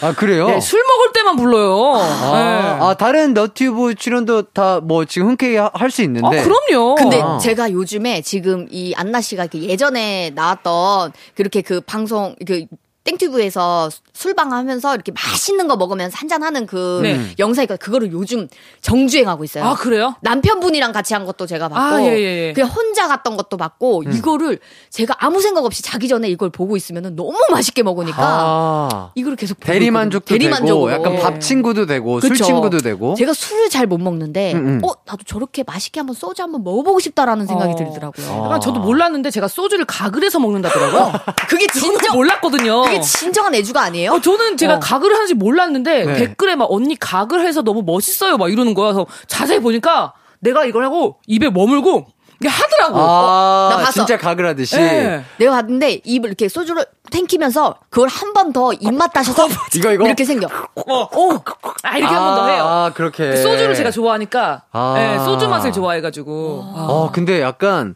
[0.00, 0.46] 아, 그래요?
[0.48, 1.94] 네, 술 먹을 때만 불러요.
[1.96, 2.84] 아, 네.
[2.84, 6.40] 아, 다른 너튜브 출연도 다 뭐 지금 흔쾌히 할 수 있는데.
[6.40, 6.94] 아, 그럼요.
[6.96, 7.38] 근데 아.
[7.38, 12.64] 제가 요즘에 지금 이 안나 씨가 그 예전에 나왔던 그렇게 그 방송 그
[13.04, 17.20] 땡튜브에서 술방 하면서 이렇게 맛있는 거 먹으면서 한잔하는 그 네.
[17.38, 17.66] 영상이.
[17.66, 18.48] 그거를 요즘
[18.80, 19.64] 정주행하고 있어요.
[19.64, 20.14] 아, 그래요?
[20.20, 22.52] 남편분이랑 같이 한 것도 제가 봤고 아, 예, 예, 예.
[22.52, 24.12] 그냥 혼자 갔던 것도 봤고 음.
[24.12, 24.58] 이거를
[24.90, 29.10] 제가 아무 생각 없이 자기 전에 이걸 보고 있으면은 너무 맛있게 먹으니까 아.
[29.14, 30.54] 이거를 계속 보고 대리만족도 있거든요.
[30.56, 30.92] 되고, 대리만족으로.
[30.92, 32.44] 약간 밥 친구도 되고, 술 그쵸.
[32.44, 33.14] 친구도 되고.
[33.14, 34.80] 제가 술을 잘 못 먹는데 음, 음.
[34.82, 37.76] 어 나도 저렇게 맛있게 한번 소주 한번 먹어보고 싶다라는 생각이 어.
[37.76, 38.44] 들더라고요.
[38.46, 41.12] 약간 저도 몰랐는데 제가 소주를 가글 해서 먹는다더라고요.
[41.48, 42.84] 그게 진정 몰랐거든요.
[42.94, 44.12] 그게 진정한 애주가 아니에요?
[44.12, 44.80] 어, 저는 제가 어.
[44.80, 46.14] 가글 하는지 몰랐는데 네.
[46.14, 48.92] 댓글에 막 언니 가글 해서 너무 멋있어요 막 이러는 거야.
[48.92, 52.06] 그래서 자세히 보니까 내가 이걸 하고 입에 머물고
[52.40, 52.98] 이게 하더라고.
[53.00, 53.92] 아, 나 봤어.
[53.92, 54.76] 진짜 가글 하듯이.
[54.76, 55.24] 네.
[55.38, 60.04] 내가 봤는데 입을 이렇게 소주를 탱키면서 그걸 한 번 더 입맛 따셔서 이거, 이거?
[60.04, 60.48] 이렇게 생겨.
[60.74, 61.42] 어, 어.
[61.84, 62.64] 아, 이렇게 한번 더 해요.
[62.64, 63.36] 아, 그렇게.
[63.36, 64.94] 소주를 제가 좋아하니까 아.
[64.96, 67.94] 네, 소주 맛을 좋아해가지고 어, 근데 약간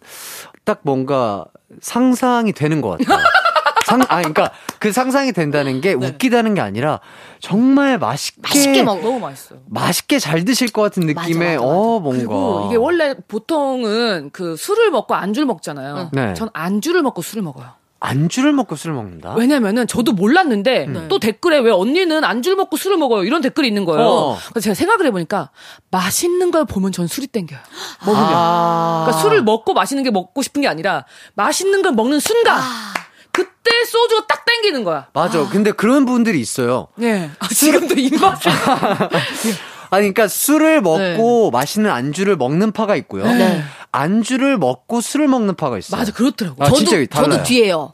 [0.65, 1.45] 딱 뭔가
[1.83, 3.19] 상상이 되는 것 같아요.
[3.89, 7.01] 상, 아, 그러니까 그 상상이 된다는 게 웃기다는 게 아니라
[7.41, 9.61] 정말 맛있게 맛있게 먹- 너무 맛있어요.
[9.67, 11.75] 맛있게 잘 드실 것 같은 느낌의 맞아, 맞아.
[11.75, 16.11] 어 뭔가 그리고 이게 원래 보통은 그 술을 먹고 안주를 먹잖아요.
[16.13, 16.35] 네.
[16.35, 17.67] 전 안주를 먹고 술을 먹어요.
[18.01, 19.35] 안주를 먹고 술을 먹는다.
[19.35, 24.07] 왜냐면은 저도 몰랐는데 또 댓글에 왜 언니는 안주를 먹고 술을 먹어요 이런 댓글이 있는 거예요.
[24.07, 24.39] 어.
[24.51, 25.51] 그래서 제가 생각을 해보니까
[25.91, 27.59] 맛있는 걸 보면 전 술이 땡겨요.
[28.07, 28.25] 먹으면.
[28.25, 29.03] 아.
[29.07, 32.61] 그러니까 술을 먹고 맛있는 게 먹고 싶은 게 아니라 맛있는 걸 먹는 순간
[33.39, 35.07] 그때 소주가 딱 땡기는 거야.
[35.13, 35.49] 맞아.
[35.49, 36.89] 근데 그런 분들이 있어요.
[37.01, 37.31] 예.
[37.39, 38.49] 아, 지금도 입맛이.
[39.91, 40.81] 아니, 그러니까 술을 네.
[40.81, 43.25] 먹고 맛있는 안주를 먹는 파가 있고요.
[43.25, 43.63] 네.
[43.93, 45.99] 안주를 먹고 술을 먹는 파가 있어요.
[46.01, 46.63] 맞아, 그렇더라고.
[46.63, 47.31] 아, 저도 진짜 달라요.
[47.31, 47.93] 저도 뒤에요.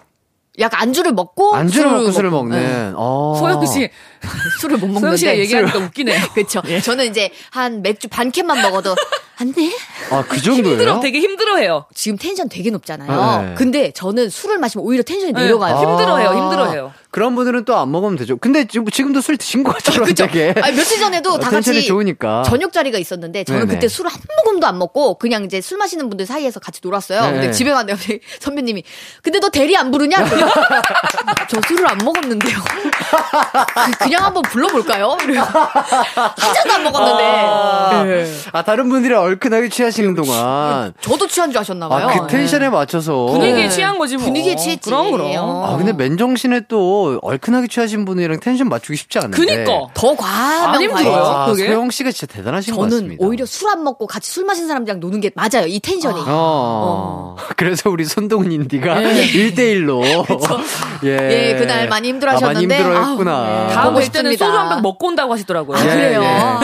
[0.58, 2.48] 약간 안주를 먹고 안주를 먹고 술을 먹고.
[2.48, 2.60] 네.
[2.60, 2.94] 먹는.
[2.96, 3.36] 어.
[3.38, 3.90] 소영 씨,
[4.60, 6.18] 술을 못 먹는데 소영 씨가 얘기하니까 웃기네요.
[6.32, 6.62] 그렇죠.
[6.82, 8.94] 저는 이제 한 맥주 반 캔만 먹어도
[9.36, 9.70] 안 돼.
[10.10, 10.70] 아, 그 정도예요?
[10.78, 11.86] 힘들어, 되게 힘들어해요.
[11.94, 13.42] 지금 텐션 되게 높잖아요.
[13.42, 13.54] 네.
[13.56, 15.42] 근데 저는 술을 마시면 오히려 텐션이 네.
[15.42, 15.76] 내려가요.
[15.76, 16.34] 힘들어해요, 아.
[16.36, 16.92] 힘들어해요.
[17.10, 18.36] 그런 분들은 또 안 먹으면 되죠.
[18.36, 20.04] 근데 지금, 지금도 술 드신 거 같잖아요.
[20.04, 20.26] 그죠?
[20.26, 20.54] 되게.
[20.60, 22.42] 아니, 며칠 전에도 다 텐션이 같이 좋으니까.
[22.44, 23.74] 저녁 자리가 있었는데 저는 네네.
[23.74, 24.12] 그때 술한
[24.44, 27.20] 모금도 안 먹고 그냥 이제 술 마시는 분들 사이에서 같이 놀았어요.
[27.26, 27.32] 네.
[27.32, 28.82] 근데 집에 갔는데 선배님이
[29.22, 30.16] 근데 너 대리 안 부르냐?
[31.48, 32.58] 저 술을 안 먹었는데요.
[32.58, 35.16] 그- 그냥 한번 불러볼까요?
[35.24, 35.40] 이래요.
[35.44, 38.32] 한 잔도 안 먹었는데 아, 네.
[38.52, 40.92] 아, 다른 분들이 얼큰하게 취하시는 동안.
[41.00, 42.08] 저도 취한 줄 아셨나 봐요.
[42.08, 43.26] 아, 그 텐션에 맞춰서.
[43.26, 43.68] 분위기에 네.
[43.68, 44.24] 취한 거지 뭐.
[44.26, 44.90] 분위기에 취했지.
[44.90, 45.30] 그럼, 그럼.
[45.64, 49.36] 아, 근데 맨정신에 또 얼큰하게 취하신 분이랑 텐션 맞추기 쉽지 않은데.
[49.36, 49.86] 그니까.
[49.94, 51.24] 더 과하면 안 힘들어요?
[51.24, 51.66] 아, 그게?
[51.66, 53.24] 소영 씨가 진짜 대단하신 것 저는 같습니다.
[53.26, 55.66] 오히려 술 안 먹고 같이 술 마신 사람들이랑 노는 게 맞아요.
[55.66, 56.20] 이 텐션이.
[56.26, 57.34] 어.
[57.56, 59.26] 그래서 우리 손동운 운디가 네.
[59.26, 60.04] 1대1로.
[61.04, 61.50] 예.
[61.50, 62.78] 예, 그날 많이 아, 힘들어하셨는데.
[62.78, 63.66] 많이 힘들어했구나.
[63.68, 63.74] 네.
[63.74, 64.32] 다음 올 때는.
[64.32, 65.76] 소주 한 병 먹고 온다고 하시더라고요.
[65.78, 66.22] 아, 예, 그래요?
[66.22, 66.26] 예.
[66.26, 66.60] 아,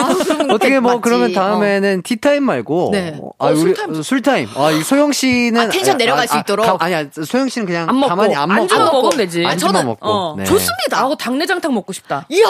[0.51, 1.01] 어떻게 뭐 맞지.
[1.01, 3.19] 그러면 다음에는 티타임 말고 네.
[3.39, 4.01] 아, 어, 우리 술타임.
[4.03, 4.49] 술타임.
[4.55, 6.65] 아, 이 소영 씨는 아, 텐션 내려갈 수 있도록?
[6.65, 7.05] 가- 아니야.
[7.11, 8.09] 소영 씨는 그냥 안 먹고.
[8.09, 9.45] 가만히 안 먹고 안주만 먹으면 되지.
[9.45, 10.07] 안주만 저는- 먹고.
[10.09, 10.43] 어, 네.
[10.43, 10.97] 좋습니다.
[10.97, 12.25] 나하고 당내장탕 먹고 싶다.
[12.29, 12.45] 이야,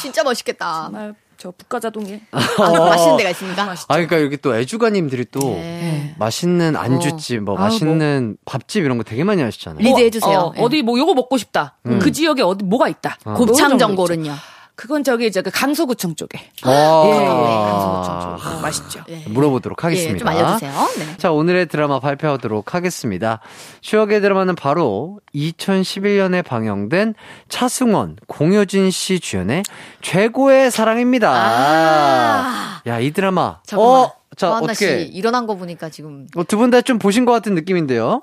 [0.00, 0.84] 진짜 멋있겠다.
[0.84, 2.20] 정말 저 북가자동에.
[2.30, 2.38] 아,
[2.70, 3.62] 맛있는 데가 있습니까?
[3.64, 6.14] 아, 그러니까 이렇게 또 애주가님들이 또 네.
[6.18, 9.82] 맛있는 안주집, 뭐 아유, 맛있는 밥집 이런 거 되게 많이 하시잖아요.
[9.82, 10.38] 리드 해 주세요.
[10.38, 10.60] 어, 예.
[10.62, 11.78] 어디 뭐 요거 먹고 싶다.
[12.00, 13.16] 그 지역에 어디 뭐가 있다.
[13.24, 14.14] 곱창 요런 정도 있죠.
[14.14, 14.34] 전골은요.
[14.74, 16.38] 그건 저기 이제 그 강서구청 쪽에.
[16.62, 18.46] 아, 예, 예, 강서구청 쪽.
[18.46, 19.04] 어, 맛있죠.
[19.10, 19.16] 예.
[19.28, 20.14] 물어보도록 하겠습니다.
[20.14, 20.72] 예, 좀 알려주세요.
[20.98, 21.16] 네.
[21.18, 23.40] 자, 오늘의 드라마 발표하도록 하겠습니다.
[23.82, 27.14] 추억의 드라마는 바로 2011년에 방영된
[27.48, 29.62] 차승원, 공효진 씨 주연의
[30.00, 31.30] 최고의 사랑입니다.
[31.30, 32.80] 아.
[32.86, 33.58] 야, 이 드라마.
[33.66, 33.94] 잠깐만.
[34.04, 35.02] 어, 자, 어떻게.
[35.02, 38.22] 일어난 거 보니까 지금 두분 다 좀 보신 것 같은 느낌인데요.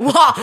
[0.00, 0.34] 와,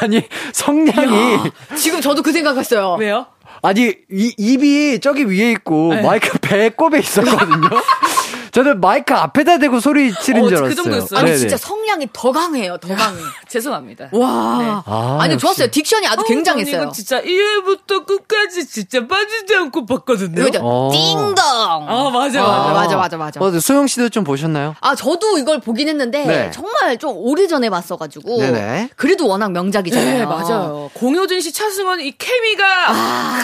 [0.00, 0.22] 아니,
[0.52, 1.50] 성량이.
[1.76, 2.96] 지금 저도 그 생각했어요.
[2.98, 3.26] 왜요?
[3.62, 6.02] 아니, 이, 입이 저기 위에 있고, 네.
[6.02, 7.68] 마이크 배꼽에 있었거든요.
[8.52, 10.74] 저는 마이크 앞에다 대고 소리 치는 어, 줄그 알았어요.
[10.76, 11.18] 정도였어요?
[11.18, 11.38] 아니 네네.
[11.38, 12.76] 진짜 성량이 더 강해요.
[12.78, 13.18] 더 강해.
[13.48, 14.08] 죄송합니다.
[14.12, 14.82] 와.
[14.86, 15.42] 아, 아니 역시.
[15.42, 15.68] 좋았어요.
[15.68, 16.82] 딕션이 아주 굉장했어요.
[16.82, 20.44] 이거 진짜 1회부터 끝까지 진짜 빠지지 않고 봤거든요.
[20.44, 20.60] 그죠?
[20.62, 20.90] 어.
[20.92, 21.34] 띵동.
[21.38, 22.72] 아, 맞아, 아, 맞아.
[22.72, 23.40] 맞아, 맞아, 맞아.
[23.40, 24.74] 어, 소영 씨도 좀 보셨나요?
[24.80, 26.50] 아, 저도 이걸 보긴 했는데 네.
[26.50, 28.90] 정말 좀 오래전에 봤어가지고 네네.
[28.96, 30.18] 그래도 워낙 명작이잖아요.
[30.18, 30.90] 네, 맞아요.
[30.94, 33.38] 공효진 씨, 차승원 이 케미가 아,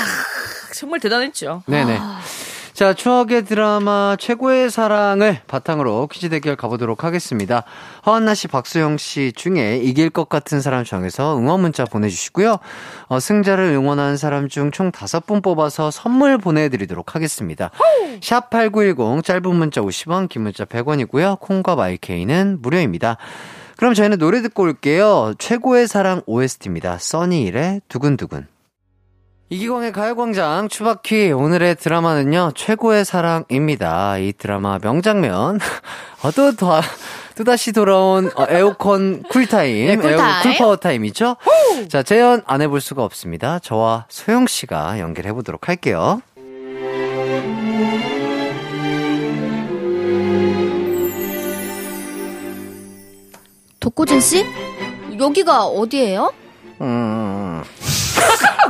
[0.75, 1.63] 정말 대단했죠.
[1.67, 2.01] 네네.
[2.75, 7.63] 자, 추억의 드라마 최고의 사랑을 바탕으로 퀴즈 대결 가보도록 하겠습니다.
[8.05, 12.59] 허한나 씨, 박수영 씨 중에 이길 것 같은 사람 정해서 응원 문자 보내주시고요.
[13.07, 17.71] 어, 승자를 응원하는 사람 중 총 다섯 분 뽑아서 선물 보내드리도록 하겠습니다.
[18.21, 21.39] 샵 8910 짧은 문자 50원, 긴 문자 100원이고요.
[21.39, 23.19] 콩과 마이케이는 무료입니다.
[23.77, 25.35] 그럼 저희는 노래 듣고 올게요.
[25.39, 26.99] 최고의 사랑 OST입니다.
[26.99, 28.54] 써니일의 두근두근.
[29.51, 35.61] 이기광의 가요광장 추바퀴 오늘의 드라마는요 최고의 사랑입니다 이 드라마 명장면
[36.25, 36.81] 어, 또, 더,
[37.37, 40.19] 또다시 돌아온 어, 에어컨 쿨타임 네, 쿨타임.
[40.19, 41.37] air cool power 타임이죠
[41.89, 46.23] 자 재현 안 해볼 수가 없습니다 저와 소영씨가 연결해 보도록 할게요
[53.79, 54.47] 독고진 씨?
[55.19, 56.33] 여기가 어디예요?
[56.81, 57.63] 음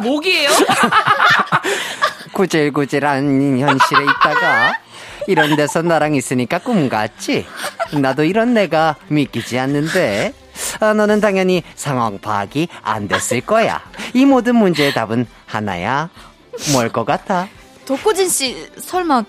[0.03, 0.51] 목이에요?
[2.32, 4.78] 구질구질한 현실에 있다가
[5.26, 7.47] 이런 데서 나랑 있으니까 꿈 같지?
[7.92, 10.34] 나도 이런 내가 믿기지 않는데.
[10.80, 13.80] 아, 너는 당연히 상황 파악이 안 됐을 거야.
[14.12, 16.11] 이 모든 문제의 답은 하나야.
[16.72, 17.49] 뭘 것 같아?
[17.86, 19.24] 독고진 씨 설마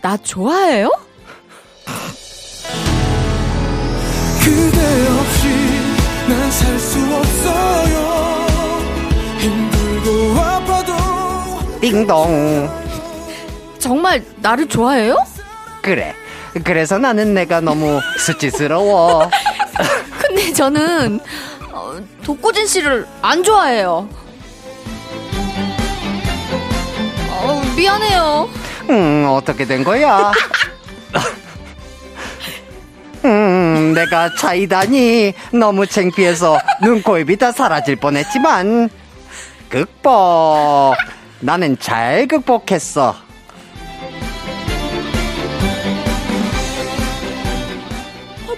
[0.00, 0.90] 나 좋아해요?
[4.40, 5.48] 그대 없이
[6.28, 8.17] 난 살 수 없어요
[11.80, 12.68] 띵동.
[13.78, 15.16] 정말 나를 좋아해요?
[15.80, 16.14] 그래.
[16.64, 19.30] 그래서 나는 내가 너무 수치스러워.
[20.20, 21.20] 근데 저는
[21.72, 24.08] 어, 독고진 씨를 안 좋아해요.
[27.30, 28.48] 어, 미안해요.
[28.90, 30.32] 음, 어떻게 된 거야?
[33.24, 38.88] 음, 내가 차이다니 너무 창피해서 눈코입이 다 사라질 뻔했지만
[39.68, 40.94] 극복.
[41.40, 43.14] 나는 잘 극복했어.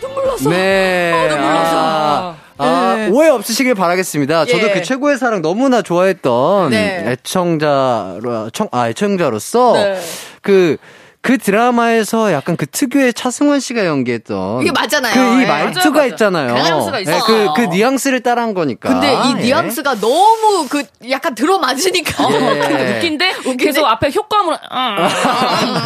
[0.01, 0.51] 눈물 났어.
[0.51, 1.29] 네.
[1.33, 3.09] 아, 아, 네.
[3.11, 4.47] 오해 없으시길 바라겠습니다.
[4.47, 4.73] 저도 예.
[4.73, 7.05] 그 최고의 사랑 너무나 좋아했던 네.
[7.07, 10.01] 애청자로, 청, 아, 애청자로서 네.
[10.43, 10.77] 그,
[11.23, 15.13] 그 드라마에서 약간 그 특유의 차승원 씨가 연기했던 이게 맞잖아요.
[15.15, 15.47] 그이 예.
[15.47, 16.09] 말투가 맞아요, 맞아요.
[16.09, 16.55] 있잖아요.
[16.55, 17.15] 그 뉘앙스가 있어요.
[17.17, 18.89] 네, 그, 그 뉘앙스를 따라한 거니까.
[18.89, 19.43] 근데 이 예.
[19.43, 22.25] 뉘앙스가 너무 그 약간 들어맞으니까.
[22.33, 22.97] 예.
[22.97, 25.09] 웃긴데 계속 앞에 효과음으로 아,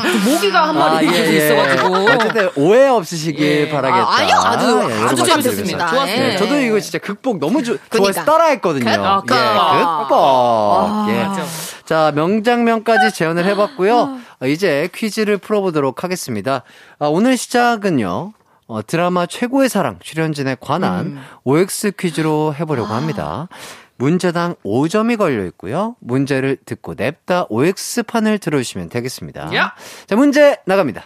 [0.02, 3.68] 그 모기가 한 마리 계속 있어가지고 어쨌든 오해 없으시길 예.
[3.70, 4.06] 바라겠다.
[4.08, 4.36] 아, 아니요.
[4.36, 5.86] 아주- 예, 아주 재밌었습니다.
[5.88, 6.12] 좋았어요.
[6.14, 6.16] 예.
[6.28, 7.96] 네, 저도 이거 진짜 극복 너무 조, 그러니까.
[7.98, 8.88] 좋아해서 따라했거든요.
[8.88, 9.26] 아, 예.
[9.26, 10.16] 극복.
[10.16, 11.24] 아, 예.
[11.24, 11.42] 맞아.
[11.84, 14.18] 자, 명장면까지 재현을 해봤고요.
[14.40, 16.62] 어, 이제 퀴즈를 풀어보도록 하겠습니다.
[16.98, 18.32] 아, 오늘 시작은요.
[18.66, 21.22] 어, 드라마 최고의 사랑 출연진에 관한 음.
[21.44, 23.48] OX 퀴즈로 해보려고 합니다.
[23.96, 25.96] 문제당 5점이 걸려 있고요.
[26.00, 29.54] 문제를 듣고 냅다 OX판을 들어주시면 되겠습니다.
[29.54, 29.74] 야.
[30.06, 31.04] 자, 문제 나갑니다.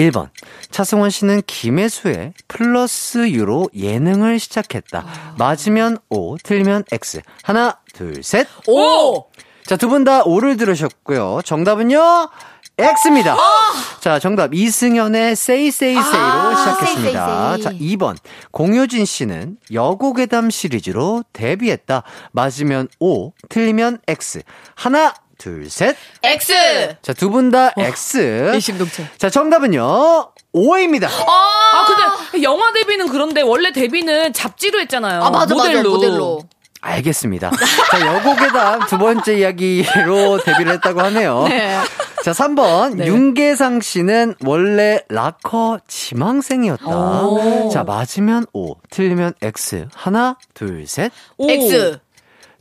[0.00, 0.28] 1번.
[0.70, 5.04] 차승원 씨는 김혜수의 플러스 유로 예능을 시작했다.
[5.36, 7.20] 맞으면 O, 틀리면 X.
[7.42, 8.46] 하나, 둘, 셋.
[8.66, 9.26] 오!
[9.66, 11.40] 자, 두 분 다 O를 들으셨고요.
[11.44, 12.28] 정답은요?
[12.78, 13.36] X입니다.
[14.00, 17.08] 자, 정답 이승현의 Say Say Say로 아, 시작했습니다.
[17.52, 17.96] Say, 자, Say, Say.
[17.96, 18.16] 2번
[18.52, 22.02] 공효진 씨는 여고괴담 시리즈로 데뷔했다.
[22.32, 24.40] 맞으면 O, 틀리면 X.
[24.76, 25.96] 하나, 둘, 셋.
[26.22, 26.52] X!
[27.02, 28.50] 자, 두 분 다 X.
[28.54, 29.06] 일심동체.
[29.18, 30.32] 자, 정답은요.
[30.52, 31.08] O입니다.
[31.08, 35.22] 아 근데 영화 데뷔는 그런데 원래 데뷔는 잡지로 했잖아요.
[35.22, 35.76] 아, 맞아, 모델로.
[35.78, 35.88] 맞아.
[35.88, 36.42] 모델로.
[36.82, 37.50] 알겠습니다.
[37.90, 41.44] 자, 여고괴담 두 번째 이야기로 데뷔를 했다고 하네요.
[41.48, 41.78] 네.
[42.24, 42.96] 자, 3번.
[42.96, 43.06] 네.
[43.06, 46.86] 윤계상 씨는 원래 락커 지망생이었다.
[47.22, 47.70] 오.
[47.70, 49.88] 자, 맞으면 O, 틀리면 X.
[49.94, 51.12] 하나, 둘, 셋.
[51.36, 51.50] 오.
[51.50, 51.98] X.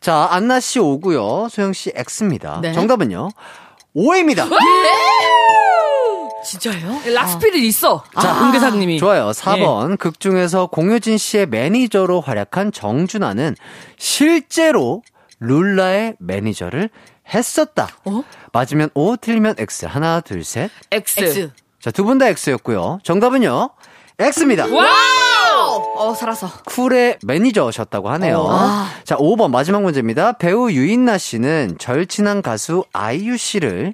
[0.02, 1.48] 자, 안나 씨 O고요.
[1.50, 2.60] 소영 씨 X입니다.
[2.62, 2.74] 네.
[2.74, 3.30] 정답은요.
[3.96, 4.46] O입니다.
[6.46, 7.02] 진짜예요?
[7.14, 8.04] rock spirit 있어.
[8.20, 8.98] 자, 윤계상님이.
[9.00, 9.32] 좋아요.
[9.32, 9.98] 4번.
[9.98, 13.56] 극 중에서 공효진 씨의 매니저로 활약한 정준하는
[13.98, 15.04] 실제로
[15.40, 16.90] 룰라의 매니저를
[17.34, 17.90] 했었다.
[18.06, 18.24] 어?
[18.54, 19.86] 맞으면 O, 틀리면 X.
[19.86, 20.72] 하나, 둘, 셋.
[20.92, 21.20] X.
[21.20, 21.52] X.
[21.82, 23.00] 자, 두 분 다 X였고요.
[23.04, 23.70] 정답은요.
[24.18, 24.66] X입니다.
[24.68, 24.88] wow!
[25.96, 26.50] 어, 살았어.
[26.66, 28.46] 쿨의 매니저셨다고 하네요.
[28.50, 28.90] 아.
[29.04, 30.34] 자, 5번 마지막 문제입니다.
[30.34, 33.94] 배우 유인나 씨는 절친한 가수 아이유 씨를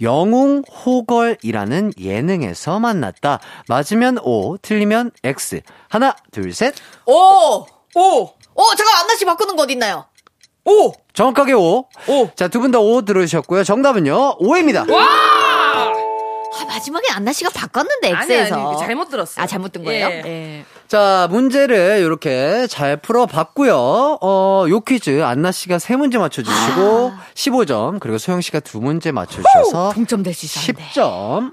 [0.00, 3.40] 영웅 호걸이라는 예능에서 만났다.
[3.68, 5.60] 맞으면 O, 틀리면 X.
[5.88, 6.74] 하나, 둘, 셋.
[7.06, 7.12] 오!
[7.94, 8.22] 오!
[8.54, 10.04] 어, 잠깐, 안나 씨 바꾸는 거 어딨나요?
[10.64, 10.92] 오!
[11.14, 11.84] 정확하게 O.
[12.08, 12.28] 오!
[12.36, 13.64] 자, 두 분 다 O 들으셨고요.
[13.64, 14.84] 정답은요, O입니다.
[14.88, 18.68] 아, 마지막에 안나 씨가 바꿨는데, 아니, X에서.
[18.70, 19.42] 아니, 잘못 들었어 요.
[19.42, 20.08] 아, 잘못 든 거예요?
[20.08, 20.22] 예.
[20.26, 20.64] 예.
[20.88, 24.18] 자, 문제를 이렇게 잘 풀어봤고요.
[24.22, 29.92] 어, 요 퀴즈 안나 씨가 세 문제 맞춰주시고 15점, 그리고 소영 씨가 두 문제 맞춰주셔서
[29.94, 30.82] 동점 될 수 있었는데.
[30.90, 31.52] 10점.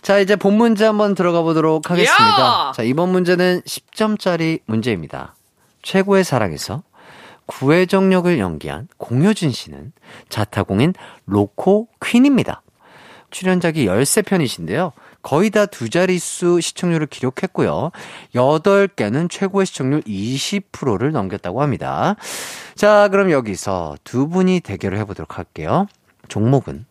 [0.00, 2.40] 자, 이제 본 문제 한번 들어가 보도록 하겠습니다.
[2.40, 2.72] 야!
[2.74, 5.34] 자, 이번 문제는 10점짜리 문제입니다.
[5.82, 6.82] 최고의 사랑에서
[7.44, 9.92] 구혜정 역을 연기한 공효진 씨는
[10.30, 10.94] 자타공인
[11.26, 12.62] 로코 퀸입니다.
[13.30, 14.92] 출연작이 13편이신데요.
[15.22, 17.90] 거의 다 두 자릿수 시청률을 기록했고요.
[18.34, 22.16] 8개는 최고의 시청률 20%를 넘겼다고 합니다.
[22.74, 25.86] 자, 그럼 여기서 두 분이 대결을 해보도록 할게요.
[26.28, 26.86] 종목은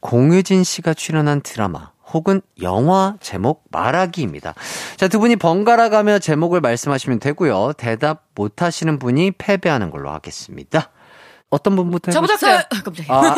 [0.00, 4.54] 공유진 씨가 출연한 드라마 혹은 영화 제목 말하기입니다.
[4.96, 7.72] 자, 두 분이 번갈아 가며 제목을 말씀하시면 되고요.
[7.76, 10.90] 대답 못 하시는 분이 패배하는 걸로 하겠습니다.
[11.50, 12.34] 어떤 분부터 저부터?
[12.46, 12.62] 할게요.
[12.70, 13.16] 아, 깜짝이야.
[13.16, 13.34] 아,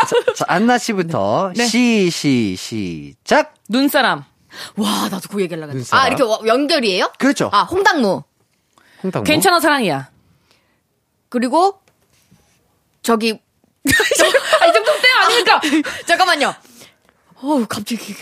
[0.00, 1.64] 자, 자, 안나 씨부터 네.
[1.66, 3.54] 시, 시, 시작!
[3.68, 4.24] 눈사람.
[4.76, 5.72] 와, 나도 그 얘기하려고.
[5.72, 6.04] 눈사람.
[6.04, 7.12] 아, 이렇게 와- 연결이에요?
[7.18, 7.50] 그렇죠.
[7.52, 8.22] 아, 홍당무.
[9.02, 9.24] 홍당무.
[9.24, 10.10] 괜찮아, 사랑이야.
[11.28, 11.80] 그리고,
[13.02, 13.32] 저기,
[14.60, 15.60] 아, 이 정도 때 아닙니까?
[16.06, 16.54] 잠깐만요.
[17.42, 18.14] 어우, 갑자기.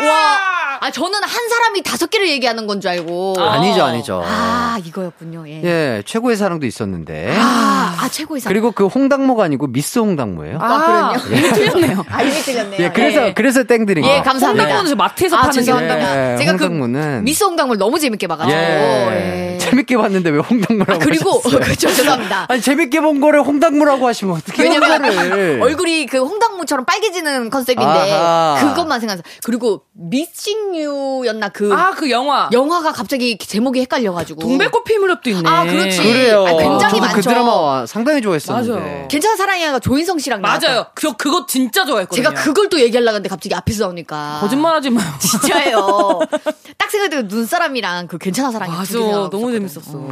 [0.00, 0.55] 와.
[0.80, 3.34] 아, 저는 한 사람이 다섯 개를 얘기하는 건 줄 알고.
[3.38, 4.22] 아니죠, 아니죠.
[4.24, 5.48] 아, 이거였군요.
[5.48, 5.62] 예.
[5.64, 7.34] 예, 최고의 사랑도 있었는데.
[7.38, 8.52] 아, 아, 최고의 사람.
[8.52, 10.58] 그리고 그 홍당무가 아니고 미스 홍당무예요.
[10.60, 11.54] 아, 아, 그럼요.
[11.54, 12.04] 틀렸네요.
[12.10, 12.82] 아, 이게 틀렸네요.
[12.84, 13.32] 예, 그래서, 예.
[13.34, 14.22] 그래서 땡드린 예, 거예요.
[14.22, 14.64] 감사합니다.
[14.64, 16.32] 홍당무는 저 마트에서 아, 파는 죄송합니다.
[16.34, 17.18] 예, 제가 홍당무는.
[17.20, 18.56] 그 미스 홍당물 너무 재밌게 봐가지고.
[18.58, 19.52] 예.
[19.54, 19.58] 예.
[19.58, 21.40] 재밌게 봤는데 왜 홍당무라고 아, 그리고?
[21.42, 21.88] 그렇죠.
[21.88, 22.46] 죄송합니다.
[22.48, 25.62] 아니, 재밌게 본 거를 홍당무라고 하시면 어떻게 왜냐면.
[25.62, 28.58] 얼굴이 그 홍당무처럼 빨개지는 컨셉인데 아하.
[28.60, 32.48] 그것만 생각해서 그리고 미싱 유였나 그 아, 그 영화.
[32.52, 35.48] 영화가 갑자기 제목이 헷갈려가지고 동백꽃 피 무렵도 있네.
[35.48, 36.02] 아, 그렇지.
[36.02, 36.44] 그래요.
[36.46, 37.30] 아, 굉장히 저도 그 많죠.
[37.30, 38.70] 드라마 상당히 좋아했었는데.
[38.80, 39.08] 맞아요.
[39.08, 40.40] 괜찮은 사랑이야가 조인성 씨랑.
[40.40, 40.86] 맞아요.
[41.00, 42.28] 저 그거 진짜 좋아했거든요.
[42.30, 45.06] 제가 그걸 또 얘기하려고 했는데 갑자기 앞에서 나오니까 거짓말하지 마요.
[45.20, 46.20] 진짜예요.
[46.78, 48.98] 딱 생각해도 눈사람이랑 그 괜찮은 사랑이 맞아.
[48.98, 49.52] 너무.
[49.52, 50.10] 재밌었어.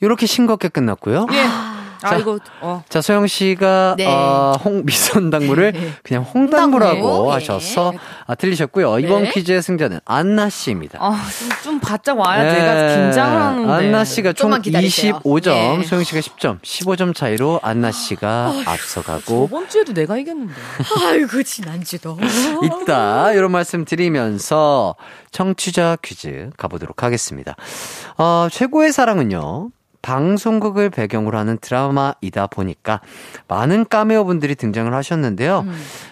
[0.00, 1.26] 이렇게 싱겁게 끝났고요.
[1.32, 1.79] 예.
[2.00, 2.10] 자.
[2.10, 2.82] 아, 이거, 어.
[2.88, 4.06] 자, 소영 씨가 네.
[4.06, 7.92] 어, 홍 미선 당무를 그냥 홍당무라고 홍당무, 하셔서
[8.26, 8.98] 아, 틀리셨고요.
[9.00, 9.30] 이번 네.
[9.30, 10.98] 퀴즈의 승자는 안나 씨입니다.
[11.00, 12.58] 아, 좀, 좀 바짝 와야 네.
[12.58, 13.72] 내가 긴장을 하는데.
[13.72, 15.20] 안나 씨가 총 좀만 기다리세요.
[15.20, 15.84] 25점, 네.
[15.84, 20.54] 소영 씨가 10점, 15점 차이로 안나 씨가 앞서가고 저번 주에도 내가 이겼는데.
[21.06, 22.18] 아이고 지난주도
[22.62, 23.32] 있다.
[23.34, 24.96] 이런 말씀 드리면서
[25.32, 27.56] 청취자 퀴즈 가보도록 하겠습니다.
[28.16, 29.70] 어, 최고의 사랑은요.
[30.02, 33.00] 방송국을 배경으로 하는 드라마이다 보니까
[33.48, 35.64] 많은 까메오 분들이 등장을 하셨는데요.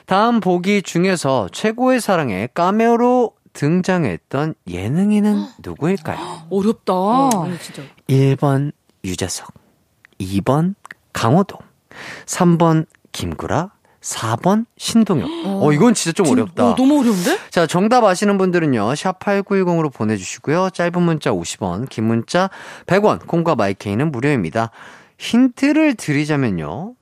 [0.07, 6.18] 다음 보기 중에서 최고의 사랑에 까메오로 등장했던 예능인은 누구일까요?
[6.51, 6.93] 어렵다.
[7.45, 8.72] 아니 진짜 1번
[9.05, 9.53] 유재석,
[10.20, 10.74] 2번
[11.12, 11.59] 강호동,
[12.26, 13.70] 3번 김구라,
[14.09, 15.28] 4번 신동엽.
[15.44, 16.70] 어, 이건 진짜 좀 어렵다.
[16.70, 17.38] 어, 너무 어려운데?
[17.50, 20.70] 자, 정답 아시는 분들은요, 샵 8910으로 보내 주시고요.
[20.70, 22.48] 짧은 문자 50원, 긴 문자
[22.86, 24.70] 100원, 콩과 마이케이는 무료입니다.
[25.18, 26.94] 힌트를 드리자면요.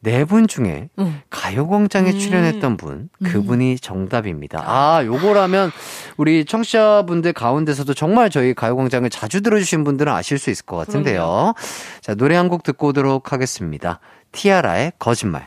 [0.00, 0.90] 네 분 중에
[1.30, 4.62] 가요광장에 출연했던 분, 그분이 정답입니다.
[4.66, 5.70] 아, 요거라면
[6.18, 11.54] 우리 청취자분들 가운데서도 정말 저희 가요광장을 자주 들어주신 분들은 아실 수 있을 것 같은데요.
[12.02, 13.98] 자, 노래 한 곡 듣고 오도록 하겠습니다.
[14.32, 15.46] 티아라의 거짓말.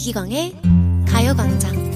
[0.00, 0.54] 이기광의
[1.06, 1.90] 가요광장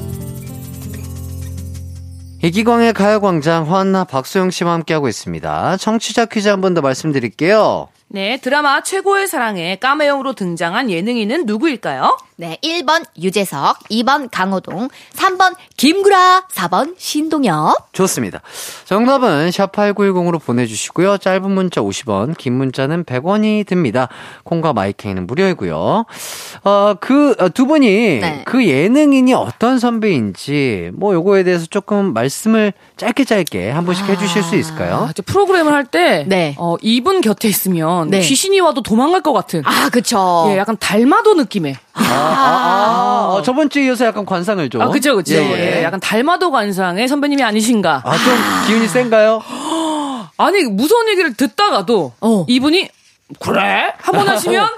[2.43, 5.79] 이기광의 가요광장 화한나 박소영 씨와 함께하고 있습니다.
[5.79, 7.89] 청취자 퀴즈 한 번 더 말씀드릴게요.
[8.09, 12.19] 네, 드라마 최고의 사랑에 까메오로 등장한 예능인은 누구일까요?
[12.37, 18.41] 네 1번 유재석 2번 강호동 3번 김구라 4번 신동엽 좋습니다.
[18.85, 21.18] 정답은 샵8910으로 보내주시고요.
[21.18, 24.09] 짧은 문자 50원, 긴 문자는 100원이 듭니다.
[24.45, 26.05] 콩과 마이케이는 무료이고요.
[26.64, 27.89] 어, 그, 어, 두 분이
[28.20, 28.43] 네.
[28.45, 34.57] 그 예능인이 어떤 선배인지, 뭐, 요거에 대해서 조금 말씀을 짧게 짧게 한 번씩 해주실 수
[34.57, 35.09] 있을까요?
[35.09, 36.55] 아, 프로그램을 할 때, 네.
[36.59, 38.20] 어, 이분 곁에 있으면 네.
[38.20, 39.62] 귀신이 와도 도망갈 것 같은.
[39.64, 41.76] 아 그쵸 예, 약간 달마도 느낌의.
[41.95, 44.83] 아, 아, 아, 어, 저번 주에 이어서 약간 관상을 좀.
[44.83, 45.35] 아, 그죠, 그죠.
[45.35, 45.79] 예, 예.
[45.79, 48.03] 예, 약간 달마도 관상의 선배님이 아니신가.
[48.05, 48.35] 아, 좀
[48.67, 49.43] 기운이 센가요?
[50.37, 52.45] 아니, 무서운 얘기를 듣다가도 어.
[52.49, 52.89] 이분이
[53.41, 53.93] 그래?
[53.99, 54.69] 한번 하시면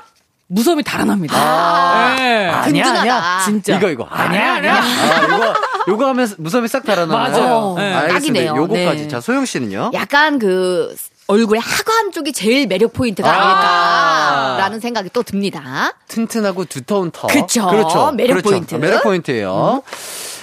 [0.49, 1.35] 무서움이 달아납니다.
[1.37, 2.17] 아.
[2.21, 2.47] 예.
[2.49, 3.01] 아니야.
[3.01, 3.41] 아니야.
[3.45, 3.77] 진짜.
[3.77, 4.05] 이거, 이거.
[4.11, 4.75] 아니야, 아니야.
[4.77, 5.55] 아, 이거,
[5.89, 7.19] 요거 하면 무섭이 싹 달아나요.
[7.19, 7.75] 맞아요.
[7.77, 7.93] 네.
[7.95, 8.15] 알겠습니다.
[8.15, 8.57] 딱이네요.
[8.57, 9.03] 요거까지.
[9.03, 9.09] 네.
[9.09, 9.91] 자, 소영 씨는요?
[9.95, 10.95] 약간 그
[11.29, 13.35] 얼굴의 하관 쪽이 제일 매력 포인트가 아.
[13.35, 15.93] 아닐까라는 생각이 또 듭니다.
[16.09, 17.27] 튼튼하고 두터운 터.
[17.27, 17.67] 그쵸.
[17.69, 18.13] 그렇죠.
[18.13, 18.51] 매력 그렇죠.
[18.51, 18.75] 포인트.
[18.77, 18.81] 음.
[18.81, 19.83] 매력 포인트예요.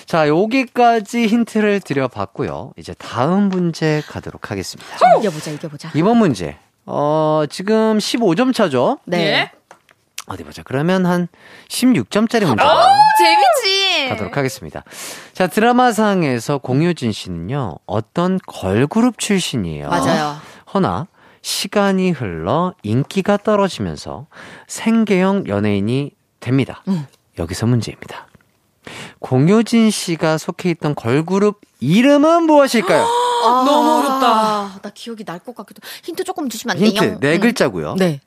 [0.06, 2.74] 자, 여기까지 힌트를 드려봤고요.
[2.78, 4.96] 이제 다음 문제 가도록 하겠습니다.
[5.20, 5.92] 이겨보자, 이겨보자.
[5.96, 6.58] 이번 문제.
[6.86, 9.00] 어, 지금 15점 차죠?
[9.06, 9.18] 네.
[9.26, 9.52] 예?
[10.28, 10.64] 어디 보자.
[10.64, 11.28] 그러면 한
[11.70, 12.64] 16점짜리 문제
[13.18, 14.10] 재밌지.
[14.10, 14.84] 가도록 하겠습니다.
[15.34, 19.90] 자, 드라마상에서 공효진 씨는요, 어떤 걸그룹 출신이에요.
[19.90, 20.38] 맞아요.
[20.74, 21.08] 허나,
[21.42, 24.28] 시간이 흘러 인기가 떨어지면서
[24.68, 26.84] 생계형 연예인이 됩니다.
[26.88, 27.06] 음.
[27.38, 28.28] 여기서 문제입니다.
[29.20, 33.04] 공효진 씨가 속해 있던 걸그룹 이름은 무엇일까요?
[33.66, 34.28] 너무 어렵다.
[34.28, 35.82] 아, 나 기억이 날 것 같기도.
[36.04, 36.90] 힌트 조금 주시면 안 돼요?
[36.90, 37.40] 힌트 네 음.
[37.42, 37.96] 글자고요.
[37.96, 38.20] 네.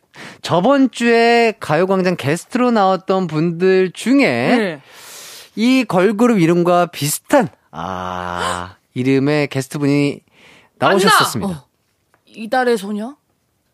[0.42, 4.22] 저번 주에 가요광장 게스트로 나왔던 분들 중에
[4.56, 4.80] 네.
[5.56, 10.20] 이 걸그룹 이름과 비슷한 아 이름의 게스트분이
[10.78, 11.52] 나오셨었습니다.
[11.52, 11.65] 어.
[12.36, 13.16] 이달의 소녀?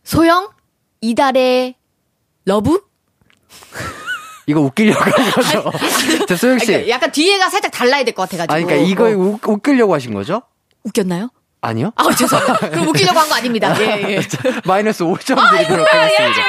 [0.05, 0.51] 소영?
[1.01, 1.75] 이달의
[2.45, 2.81] love?
[4.47, 5.65] 이거 웃기려고 한 거죠.
[6.27, 6.67] 자 소영 씨.
[6.67, 8.53] 그러니까 약간 뒤에가 살짝 달라야 될 것 같아가지고.
[8.53, 9.09] 아 그러니까 이거 어.
[9.09, 10.43] 웃, 웃기려고 하신 거죠?
[10.85, 11.31] 웃겼나요?
[11.61, 11.93] 아니요?
[11.95, 12.57] 아, 죄송해요.
[12.71, 13.75] 그럼 웃기려고 한 거 아닙니다.
[13.81, 14.21] 예, 예.
[14.65, 16.43] 마이너스 5점 드리도록 하겠습니다.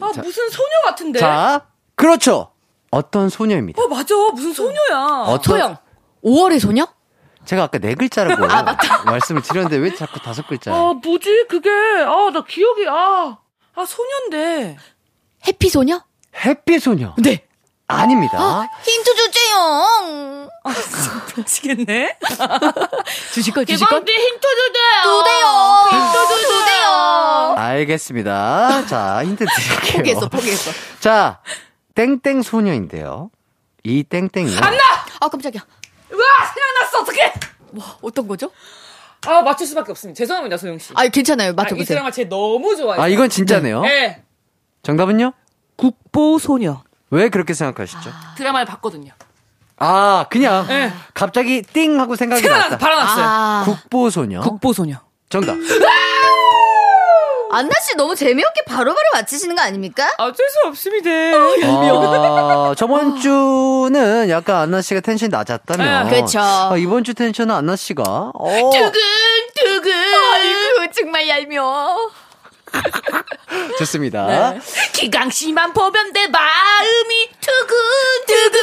[0.00, 1.18] 아, 무슨 소녀 같은데?
[1.20, 2.50] 자, 그렇죠.
[2.90, 3.80] 어떤 소녀입니다.
[3.80, 4.14] 어, 맞아.
[4.34, 5.24] 무슨 소녀야.
[5.26, 5.76] 어떤 소영.
[6.24, 6.86] 5월의 소녀?
[7.46, 8.76] 제가 아까 네 글자라고 아,
[9.06, 10.72] 말씀을 드렸는데 왜 자꾸 다섯 글자?
[10.74, 11.46] 아, 뭐지?
[11.48, 11.70] 그게.
[11.70, 13.38] 아, 나 기억이, 아.
[13.74, 14.76] 아, 소녀인데.
[15.46, 16.02] 해피 소녀?
[16.44, 17.14] 해피 소녀.
[17.18, 17.46] 네.
[17.88, 18.68] 아닙니다.
[18.84, 20.50] 힌트 주세요.
[21.36, 22.18] 미치겠네.
[23.32, 23.98] 주실 걸, 주실 걸?
[24.00, 25.02] 힌트 주세요.
[25.04, 25.46] 두 대요.
[25.92, 27.54] 힌트 두 대요.
[27.56, 28.86] 알겠습니다.
[28.86, 29.96] 자, 힌트 드릴게요.
[29.98, 30.70] 포기했어, 포기했어.
[30.98, 31.40] 자,
[31.94, 33.30] 땡땡 소녀인데요.
[33.84, 34.58] 이 땡땡이요.
[35.20, 35.62] 아, 깜짝이야.
[36.10, 37.00] 와, 생각났어.
[37.00, 37.32] 어떡해.
[38.02, 38.50] 어떤 거죠?
[39.26, 40.16] 아, 맞출 수밖에 없습니다.
[40.18, 40.92] 죄송합니다, 소영씨.
[40.94, 41.50] 아, 괜찮아요.
[41.50, 41.84] 이 맞춰보세요.
[41.86, 43.02] 드라마 제 너무 좋아해요.
[43.02, 43.82] 아, 이건 진짜네요.
[43.82, 44.22] 네.
[44.82, 45.32] 정답은요?
[45.76, 46.82] 국보 소녀.
[47.10, 48.10] 왜 그렇게 생각하시죠?
[48.36, 49.12] 드라마를 봤거든요.
[49.78, 50.92] 아, 그냥 네.
[51.12, 52.70] 갑자기 띵 하고 생각이 생각났어.
[52.70, 52.78] 났다.
[52.78, 53.24] 바로 났어요.
[53.26, 54.40] 아, 국보 소녀.
[54.40, 54.96] 국보 소녀.
[55.28, 55.56] 정답.
[57.50, 60.08] 안나 씨 너무 재미없게 바로바로 맞히시는 거 아닙니까?
[60.18, 61.10] 어쩔 수 없습니다.
[61.10, 66.08] 아, 저번 주는 약간 안나 씨가 텐션이 낮았다면.
[66.10, 66.38] 네, 그쵸.
[66.40, 68.02] 아, 이번 주 텐션은 안나 씨가.
[68.34, 68.70] 어,
[69.54, 69.92] 두근.
[70.32, 72.10] 아이고, 정말 얄미워.
[73.78, 74.54] 좋습니다.
[74.92, 78.60] 기강 씨만 보면 내 마음이 두근두근.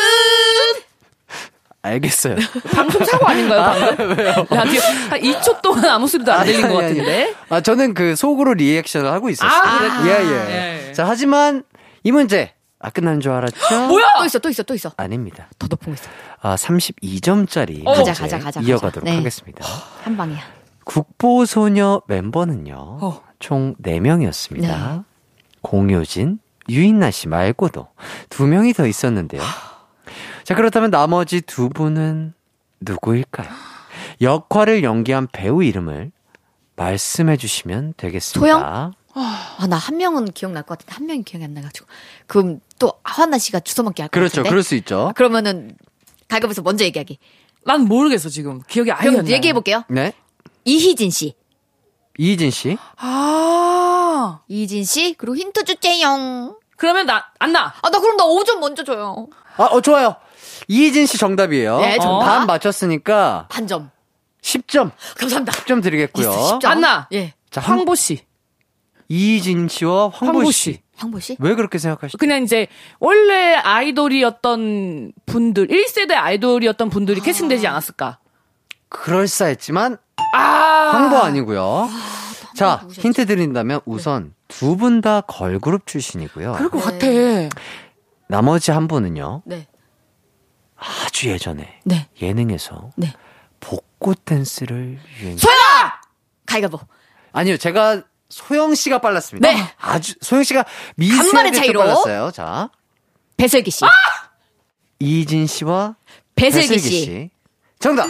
[1.84, 2.38] 알겠어요.
[2.74, 4.16] 방송 사고 아닌가요, 방금?
[4.18, 4.32] 왜요?
[4.50, 4.68] 한
[5.20, 7.24] 2초 동안 아무 소리도 안 들린 것 아니, 아니, 같은데.
[7.26, 7.36] 아니.
[7.50, 9.52] 아, 저는 그 속으로 리액션을 하고 있었어요.
[9.52, 10.08] 아, 그랬구나.
[10.08, 10.32] 예, 예.
[10.50, 10.94] 예, 예.
[10.94, 11.64] 자, 하지만
[12.04, 12.54] 이 문제.
[12.80, 13.88] 아, 끝난 줄 알았죠?
[13.88, 14.06] 뭐야?
[14.20, 14.92] 또 있어, 또 있어, 또 있어.
[14.98, 15.48] 아닙니다.
[15.58, 16.10] 더 높은 거 있어.
[16.42, 17.82] 아, 32점짜리.
[17.86, 17.94] 어.
[17.94, 19.12] 가자, 가자, 가자, 이어가도록 가자.
[19.12, 19.16] 네.
[19.18, 19.66] 하겠습니다.
[20.04, 20.40] 한 방이야.
[20.84, 23.22] 국보소녀 멤버는요, 어.
[23.40, 24.62] 총 4명이었습니다.
[24.62, 25.02] 네.
[25.62, 27.88] 공효진, 유인나 씨 말고도
[28.30, 29.42] 2명이 더 있었는데요.
[30.44, 32.34] 자, 그렇다면 나머지 두 분은
[32.82, 33.48] 누구일까요?
[34.22, 36.12] 역할을 연기한 배우 이름을
[36.76, 38.40] 말씀해 주시면 되겠습니다.
[38.40, 38.94] 소영?
[39.16, 41.86] 아, 나 한 명은 기억날 것 같은데, 한 명이 기억이 안 나가지고.
[42.28, 44.32] 그럼 또, 하나 씨가 주워먹기 할것 그렇죠.
[44.38, 44.50] 같은데?
[44.50, 45.12] 그럴 수 있죠.
[45.16, 45.76] 그러면은,
[46.28, 47.20] 가급에서 먼저 얘기하기.
[47.66, 48.62] 난 모르겠어, 지금.
[48.68, 49.32] 기억이 아예 안 그럼 나.
[49.32, 49.84] 얘기해볼게요.
[49.88, 50.14] 네.
[50.66, 51.36] 이희진 씨.
[52.18, 52.78] 이희진 씨.
[52.98, 54.40] 아.
[54.48, 56.58] 이희진 씨, 그리고 힌트 주제용.
[56.76, 57.74] 그러면 나, 안 나.
[57.82, 59.28] 아, 나 그럼 나 5점 먼저 줘요.
[59.58, 60.16] 아, 어, 좋아요.
[60.68, 61.80] 이희진 씨 정답이에요.
[61.80, 62.26] 네, 정답.
[62.26, 63.92] 반 맞췄으니까 반점.
[64.42, 64.92] 10점.
[65.18, 65.54] 감사합니다.
[65.54, 66.30] 10점 드리겠고요.
[66.30, 66.66] 있어, 10점.
[66.66, 67.08] 안 나.
[67.14, 67.34] 예.
[67.50, 68.26] 자, 황, 황보 씨.
[69.10, 70.74] 이희진 씨와 황보, 황보 씨.
[70.74, 70.82] 씨.
[70.96, 71.36] 황보 씨?
[71.40, 72.18] 왜 그렇게 생각하시죠?
[72.18, 72.68] 그냥 이제
[73.00, 78.20] 원래 아이돌이었던 분들, 1세대 아이돌이었던 분들이 캐스팅되지 않았을까?
[78.90, 79.98] 그럴싸했지만
[80.36, 80.40] 아.
[80.94, 81.90] 황보 아니고요.
[82.56, 83.02] 자, 누구셨지?
[83.02, 86.54] 힌트 드린다면 우선 두분 다 걸그룹 출신이고요.
[86.54, 87.50] 그럴 것 네.
[87.50, 87.62] 같아.
[88.28, 89.42] 나머지 한 분은요.
[89.46, 89.68] 네.
[91.06, 92.08] 아주 예전에 네.
[92.22, 93.14] 예능에서 네.
[93.60, 95.38] 복고 댄스를 유행.
[95.38, 96.02] 소영아!
[96.46, 96.80] 가위가보.
[97.32, 99.50] 아니요, 제가 소영 씨가 빨랐습니다.
[99.50, 99.74] 네.
[99.80, 100.66] 아주 소영 씨가
[100.96, 101.80] 미세하게 좀 차이로.
[101.80, 102.32] 빨랐어요.
[102.32, 102.70] 자,
[103.38, 103.86] 배슬기 씨.
[105.00, 105.96] 이진 씨와
[106.36, 107.06] 배슬기 배슬기 씨.
[107.06, 107.30] 씨.
[107.80, 108.08] 정답.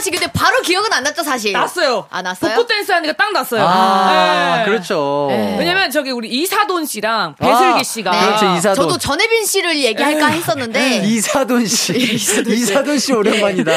[0.00, 1.52] 씨 근데 바로 기억은 안 났죠 사실.
[1.52, 2.06] 났어요.
[2.10, 2.54] 아 났어요?
[2.54, 3.64] 복고 댄스 하니까 딱 났어요.
[3.66, 4.64] 아, 네.
[4.64, 5.26] 그렇죠.
[5.30, 5.56] 네.
[5.58, 8.20] 왜냐면 저기 우리 이사돈 씨랑 배슬기 씨가 네.
[8.26, 8.74] 그렇죠, 이사돈.
[8.76, 11.92] 저도 전혜빈 씨를 얘기할까 했었는데 이사돈 씨.
[11.94, 13.72] 이사돈 씨 오랜만이다.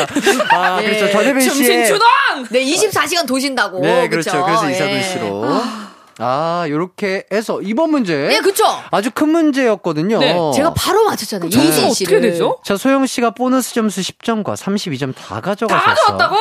[0.49, 0.85] 아, 네.
[0.85, 1.11] 그렇죠.
[1.11, 1.53] 전혜빈 씨의.
[1.53, 2.07] 춤신 추동
[2.49, 3.79] 네 24시간 도신다고.
[3.81, 4.31] 네, 그렇죠.
[4.31, 4.45] 그쵸?
[4.45, 4.75] 그래서 예.
[4.75, 5.45] 이사돈 씨로.
[5.45, 5.82] 아,
[6.19, 8.15] 요렇게 해서 이번 문제.
[8.27, 8.63] 네 그쵸.
[8.91, 10.19] 아주 큰 문제였거든요.
[10.19, 11.49] 네, 제가 바로 맞췄잖아요.
[11.49, 12.21] 점수가 이희진 어떻게 씨를.
[12.21, 12.59] 되죠?
[12.63, 15.85] 자, 소영 씨가 보너스 점수 10점과 32점 다 가져가셔서.
[15.85, 16.35] 다 가져왔다고?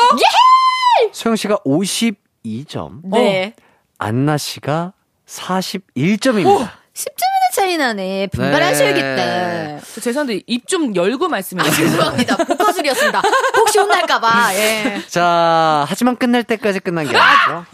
[1.13, 3.55] 소영 씨가 52점, 네.
[3.99, 4.93] 안나 씨가
[5.27, 6.69] 41점입니다.
[6.95, 8.27] 10점이나 차이 나네.
[8.29, 9.81] 분발하셔야겠다.
[9.95, 11.89] 저 죄송한데 입 좀 열고 말씀해 아, 주세요.
[11.89, 12.37] 죄송합니다.
[12.37, 13.23] 복화술이었습니다.
[13.57, 14.55] 혹시 혼날까봐.
[14.55, 15.03] 예.
[15.09, 17.65] 자, 하지만 끝날 때까지 끝난 게 아니죠.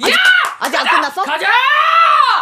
[0.59, 1.23] 아직 안 끝났어?
[1.23, 1.47] 가자!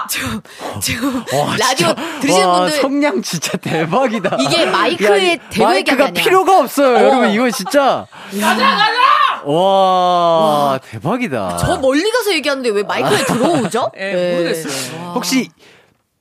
[0.09, 0.41] 지금,
[0.81, 2.21] 지금 와, 라디오 진짜.
[2.21, 4.37] 들으시는 와, 분들 성량 진짜 대박이다.
[4.41, 6.23] 이게 마이크에 이 대고 얘기한 게 마이크가 아니야.
[6.25, 7.31] 필요가 없어요, 여러분.
[7.31, 8.07] 이거 진짜.
[8.41, 9.43] 가자, 가자!
[9.45, 11.57] 와, 대박이다.
[11.59, 13.93] 저 멀리 가서 얘기하는데 왜 마이크에 들어오죠?
[13.99, 14.33] 예, 네.
[14.37, 15.13] 모르겠어요.
[15.15, 15.51] 혹시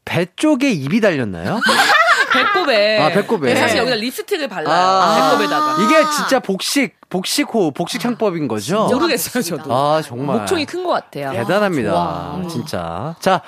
[0.03, 1.59] 배 쪽에 입이 달렸나요?
[2.43, 2.99] 배꼽에.
[2.99, 3.53] 아, 배꼽에.
[3.53, 4.73] 네, 사실 여기다 립스틱을 발라요.
[4.73, 5.31] 아.
[5.37, 5.77] 배꼽에다가.
[5.83, 8.87] 이게 진짜 복식, 복식호, 복식향법인 거죠?
[8.91, 9.73] 모르겠어요, 저도.
[9.73, 10.37] 아, 정말.
[10.39, 11.31] 목청이 큰 것 같아요.
[11.31, 12.41] 대단합니다.
[12.49, 13.15] 진짜.
[13.19, 13.41] 자,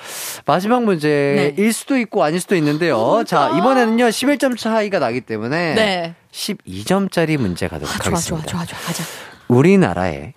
[0.46, 1.72] 마지막 문제일 네.
[1.72, 3.22] 수도 있고 아닐 수도 있는데요.
[3.26, 5.74] 자, 이번에는요, 11점 차이가 나기 때문에.
[5.74, 6.14] 네.
[6.32, 8.46] 12점짜리 문제 가도록 아, 좋아, 좋아, 하겠습니다.
[8.48, 8.78] 좋아, 좋아.
[8.86, 9.04] 가자.
[9.48, 10.34] 우리나라의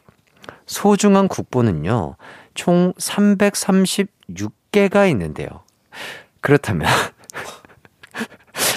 [0.66, 2.16] 소중한 국보는요,
[2.54, 5.48] 총 336개가 있는데요.
[6.42, 6.88] 그렇다면,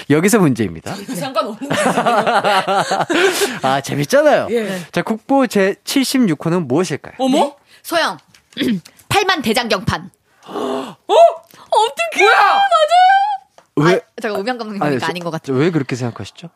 [0.09, 0.93] 여기서 문제입니다.
[0.95, 1.69] 상관없는
[3.63, 4.47] 아, 재밌잖아요.
[4.51, 4.81] 예.
[4.91, 7.15] 자, 국보 제 76호는 무엇일까요?
[7.19, 7.55] 어머?
[7.81, 8.17] 소영.
[9.09, 10.11] 8만 대장경판.
[10.47, 10.95] 어?
[11.07, 12.23] 어떻게?
[12.23, 12.59] 뭐야?
[13.77, 13.95] 왜?
[13.95, 15.53] 아, 잠깐 음향 감독님 보니까 아닌 것 같죠.
[15.53, 16.49] 왜 그렇게 생각하시죠?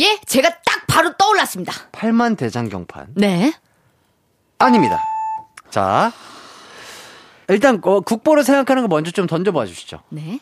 [0.00, 1.72] 예, 제가 딱 바로 떠올랐습니다.
[1.92, 3.08] 8만 대장경판.
[3.14, 3.52] 네.
[4.58, 5.02] 아닙니다.
[5.70, 6.12] 자,
[7.48, 10.02] 일단 어, 국보로 생각하는 거 먼저 좀 던져봐 주시죠.
[10.10, 10.40] 네.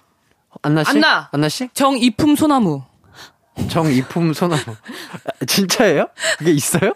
[0.66, 0.90] 안나 씨?
[0.90, 1.28] 안나.
[1.30, 1.68] 안나 씨?
[1.74, 2.82] 정이품 소나무.
[3.70, 4.62] 정이품 소나무.
[4.68, 6.08] 아, 진짜예요?
[6.40, 6.92] 이게 있어요?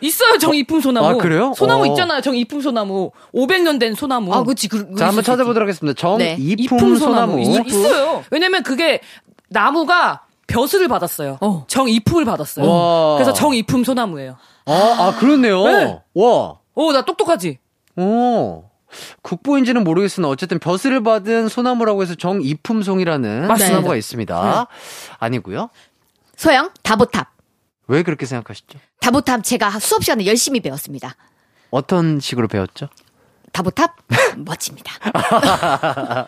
[0.00, 1.06] 있어요, 정이품 소나무.
[1.06, 1.54] 아, 그래요?
[1.56, 1.86] 소나무 어.
[1.86, 3.12] 있잖아요, 정이품 소나무.
[3.32, 4.34] 500년 된 소나무.
[4.34, 4.66] 아, 그치.
[4.68, 6.16] 그, 자, 한번 찾아보도록 하겠습니다.
[6.18, 6.36] 네.
[6.36, 7.40] 정이품 소나무.
[7.40, 8.24] 있, 있어요.
[8.32, 9.00] 왜냐면 그게
[9.48, 11.38] 나무가 벼슬을 받았어요.
[11.40, 11.64] 어.
[11.68, 12.68] 정이품을 받았어요.
[12.68, 13.14] 와.
[13.14, 14.36] 그래서 정이품 소나무예요.
[14.66, 15.64] 아, 아, 그렇네요.
[15.64, 16.00] 네.
[16.14, 16.58] 와.
[16.74, 17.58] 오, 나 똑똑하지?
[17.96, 18.64] 오.
[19.22, 23.66] 국보인지는 모르겠으나 어쨌든 벼슬을 받은 소나무라고 해서 정이품송이라는 맞습니다.
[23.66, 24.66] 소나무가 있습니다.
[25.18, 25.70] 아니고요.
[26.36, 27.28] 소영, 다보탑.
[27.88, 28.78] 왜 그렇게 생각하시죠?
[29.00, 31.14] 다보탑 제가 수업 시간에 열심히 배웠습니다.
[31.70, 32.88] 어떤 식으로 배웠죠?
[33.52, 33.94] 다보탑
[34.38, 34.92] 멋집니다.
[35.02, 36.26] 아,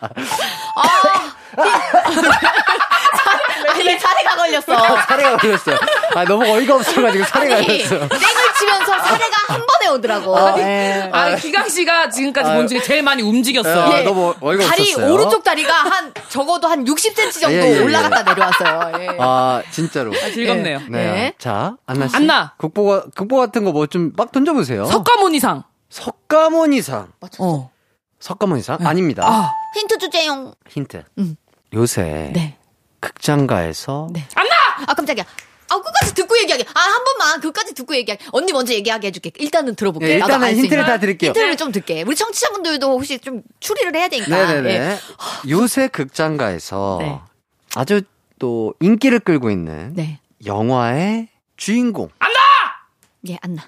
[3.79, 4.65] 이게 사례가 걸렸어.
[5.07, 5.77] 사례가 걸렸어요.
[6.15, 7.99] 아, 너무 어이가 없어가지고 사례가 아니, 걸렸어요.
[8.07, 10.59] 땡을 치면서 사례가 한 번에 오더라고.
[10.59, 11.09] 예.
[11.11, 12.55] 아, 기강 씨가 지금까지 아.
[12.55, 13.83] 본 중에 제일 많이 움직였어.
[13.91, 15.13] 아, 너무 어이가 다리 없었어요.
[15.13, 17.79] 오른쪽 다리가 한 적어도 한 60cm 정도 예, 예, 예.
[17.81, 18.91] 올라갔다 내려왔어요.
[19.03, 19.17] 예.
[19.19, 20.11] 아, 진짜로.
[20.13, 20.79] 즐겁네요.
[20.89, 21.11] 네.
[21.11, 21.33] 네.
[21.37, 22.15] 자, 안나 씨.
[22.15, 22.53] 안나.
[22.57, 24.85] 국보, 국보 같은 거 뭐 좀 막 던져보세요.
[24.85, 25.63] 석가모니상.
[25.89, 27.07] 석가모니상.
[27.39, 27.71] 어.
[28.19, 28.77] 석가모니상?
[28.85, 29.23] 아닙니다.
[29.25, 30.53] 아, 힌트 주제용.
[30.69, 31.03] 힌트.
[31.19, 31.35] 음.
[31.73, 32.54] 요새 네.
[33.35, 34.27] 극장가에서 네.
[34.87, 35.25] 아 깜짝이야.
[35.69, 36.63] 아 끝까지 듣고 얘기하게.
[36.75, 38.23] 아 한 번만 끝까지 듣고 얘기하게.
[38.31, 39.31] 언니 먼저 얘기하게 해줄게.
[39.37, 40.09] 일단은 들어볼게.
[40.09, 40.85] 예, 나도 일단은 힌트를.
[40.85, 41.29] 다 드릴게요.
[41.29, 42.03] 힌트를 좀 듣게.
[42.03, 44.29] 우리 청취자분들도 혹시 좀 추리를 해야 되니까.
[44.29, 44.69] 네네네.
[44.69, 44.99] 예.
[45.49, 47.19] 요새 극장가에서 네.
[47.73, 48.01] 아주
[48.37, 50.19] 또 인기를 끌고 있는 네.
[50.45, 52.09] 영화의 주인공.
[53.27, 53.67] 예, 안나.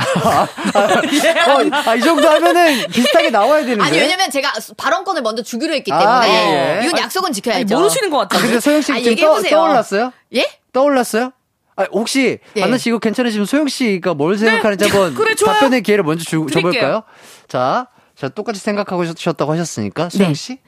[0.24, 3.82] 어, 아, 이 정도 하면은 비슷하게 나와야 되는데.
[3.84, 6.86] 아니 왜냐면 제가 발언권을 먼저 주기로 했기 아, 때문에 예, 예.
[6.86, 7.76] 이건 약속은 지켜야죠.
[7.76, 8.42] 모르시는 것 아, 같아요.
[8.42, 9.42] 근데 소영 씨 아, 지금 떠.
[9.42, 10.12] 떠올랐어요?
[10.34, 10.48] 예?
[10.72, 11.32] 떠올랐어요?
[11.76, 12.62] 아, 혹시 예.
[12.62, 15.34] 안나 씨 이거 괜찮으시면 소영 씨가 뭘 생각하는지 한번 그래.
[15.34, 16.46] 답변의 기회를 먼저 주.
[16.50, 17.02] 줘볼까요?
[17.48, 20.34] 자, 자 똑같이 생각하고 싶었다고 하셨으니까 소영 네.
[20.34, 20.58] 씨,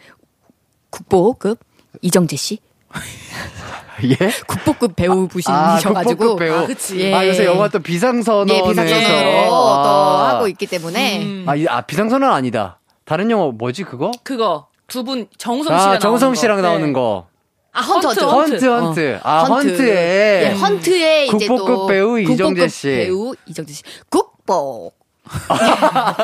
[0.91, 1.59] 국보급
[2.01, 2.59] 이정재 씨.
[4.05, 4.17] 예.
[4.47, 6.05] 국보급 아, 배우분이셔가지고.
[6.05, 6.55] 국보급 배우.
[6.57, 6.99] 아, 그치.
[7.01, 7.15] 예.
[7.15, 11.23] 아, 요새 영화 또 비상선언에서 예, 비상선언으로 또 하고 있기 때문에.
[11.23, 11.45] 음.
[11.47, 12.81] 아, 이- 아, 비상선언 아니다.
[13.05, 14.11] 다른 영화 뭐지 그거?
[14.23, 17.01] 그거 두 분 정우성 씨랑 아, 정성 씨랑 나오는 나오는 거.
[17.01, 17.27] 거.
[17.75, 18.21] 아, 헌트, 헌트.
[18.21, 18.51] 헌트.
[18.53, 19.21] 헌트, 헌트.
[19.23, 19.69] 아, 헌트.
[19.71, 20.45] 헌트 에.
[20.45, 22.89] 예, 헌트에 이제 또 국보급 배우 이정재 국보급 씨.
[22.89, 23.83] 배우 이정재 씨.
[24.11, 24.93] 국보.
[25.29, 26.17] 아,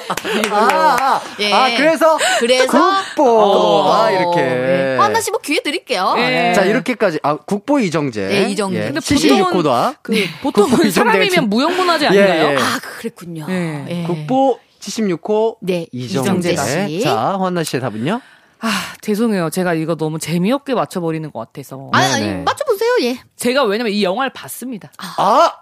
[0.53, 1.53] 아, 예.
[1.53, 2.19] 아, 그래서.
[2.41, 2.67] 그래서
[3.15, 3.93] 국보.
[3.93, 4.41] 아, 이렇게.
[4.41, 4.97] 예.
[4.99, 6.15] 어, 하나씩 뭐 기회 드릴게요.
[6.19, 6.53] 예.
[6.55, 7.21] 자, 이렇게까지.
[7.23, 8.29] 아, 국보 이정재.
[8.29, 8.79] 네, 이정재.
[8.79, 8.85] 예.
[8.87, 9.97] 근데 76호다.
[10.03, 12.51] 그 국보 보통은 사람이면 무형문화재 예, 아닌가요?
[12.53, 12.57] 예.
[12.57, 13.47] 아, 그랬군요.
[13.49, 13.87] 예.
[13.89, 14.03] 예.
[14.05, 15.57] 국보 76호.
[15.61, 16.53] 네, 이정재.
[16.53, 17.01] 이정재 씨.
[17.01, 18.21] 자, 환나 씨의 답은요?
[18.61, 18.69] 아,
[19.01, 19.51] 죄송해요.
[19.51, 21.91] 제가 이거 너무 재미없게 맞춰버리는 것 같아서.
[21.93, 22.43] 아니, 아니.
[22.43, 23.21] 맞춰보세요, 예.
[23.37, 24.91] 제가 왜냐면 이 영화를 봤습니다.
[24.99, 25.53] 아!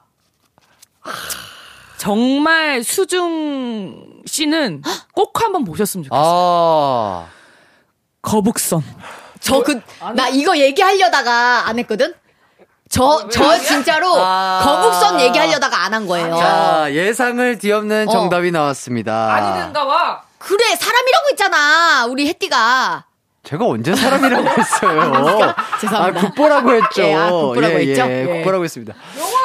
[1.99, 4.82] 정말 수중 씨는
[5.14, 6.24] 꼭 한번 보셨으면 좋겠어요.
[6.24, 7.26] 아.
[8.22, 8.82] 거북선.
[9.40, 9.80] 저 그
[10.14, 12.14] 나 이거 얘기하려다가 안 했거든.
[12.88, 14.61] 저 저 진짜로 아.
[14.64, 16.36] 거북선 얘기하려다가 안 한 거예요.
[16.36, 18.12] 자, 예상을 뒤엎는 어.
[18.12, 19.32] 정답이 나왔습니다.
[19.34, 20.22] 아니든가 봐.
[20.38, 23.05] 그래 사람이라고 했잖아 우리 혜띠가.
[23.47, 25.55] 제가 언제 사람이라고 했어요?
[25.80, 25.97] 죄송합니다.
[25.99, 27.03] 아, 국보라고 했죠.
[27.03, 28.03] 예, 아, 국보라고 예, 했죠?
[28.03, 28.26] 예, 예.
[28.38, 28.94] 국보라고 했습니다.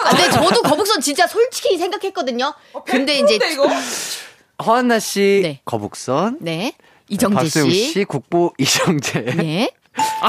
[0.05, 2.51] 아, 근데 저도 거북선 진짜 솔직히 생각했거든요.
[2.85, 3.67] 근데 이제 이거?
[4.65, 5.61] 허한나 씨, 네.
[5.65, 6.37] 거북선.
[6.41, 6.73] 네
[7.09, 7.91] 이정재 박수영 씨.
[7.91, 9.21] 씨, 국보 이정재.
[9.37, 9.71] 네.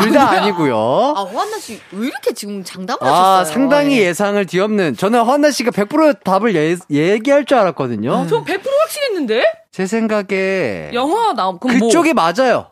[0.02, 0.76] 둘다 아 니고요.
[1.16, 3.54] 아 허한나 씨 왜 이렇게 지금 장담을 아, 하셨어요?
[3.54, 4.06] 상당히 예.
[4.08, 4.96] 예상을 뒤엎는.
[4.98, 8.26] 저는 허한나 씨가 100% 답을 예, 얘기할 줄 알았거든요.
[8.28, 9.44] 전100% 확신했는데?
[9.70, 12.66] 제 생각에 영화 나오 그럼 그쪽이 뭐, 맞아요.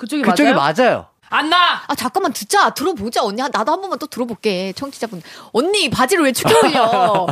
[0.00, 0.74] 그쪽이 그쪽이 맞아요?
[0.82, 1.06] 맞아요.
[1.28, 1.82] 안 나.
[1.86, 5.22] 아 잠깐만 듣자 들어보자 언니 나도 한 번만 또 들어볼게 청취자분
[5.52, 7.26] 언니 바지를 왜 축혀 올려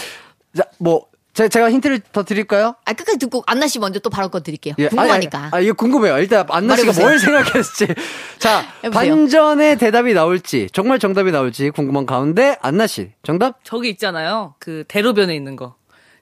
[0.56, 2.76] 자, 뭐 제, 제가 힌트를 더 드릴까요?
[2.84, 5.74] 아 끝까지 듣고 안나 씨 먼저 또 발언권 드릴게요 예, 궁금하니까 아니, 아니, 아, 이거
[5.74, 6.18] 궁금해요.
[6.18, 6.92] 일단 안나 씨가.
[7.00, 7.94] 뭘 생각했을지.
[8.38, 8.90] 자, 해보세요.
[8.92, 13.58] 반전의 대답이 나올지, 정말 정답이 나올지 궁금한 가운데 안나 씨 정답?
[13.64, 14.54] 저기 있잖아요.
[14.60, 15.74] 그 대로변에 있는 거.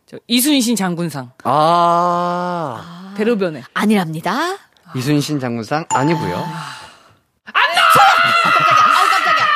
[0.07, 1.32] 저 이순신 장군상.
[1.44, 3.62] 아, 대로변에.
[3.74, 4.57] 아니랍니다
[4.95, 6.36] 이순신 장군상 아니고요.
[7.45, 9.47] 아우 깜짝이야.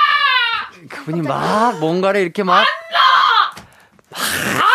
[0.88, 2.66] 그분이 막 뭔가를 이렇게 막,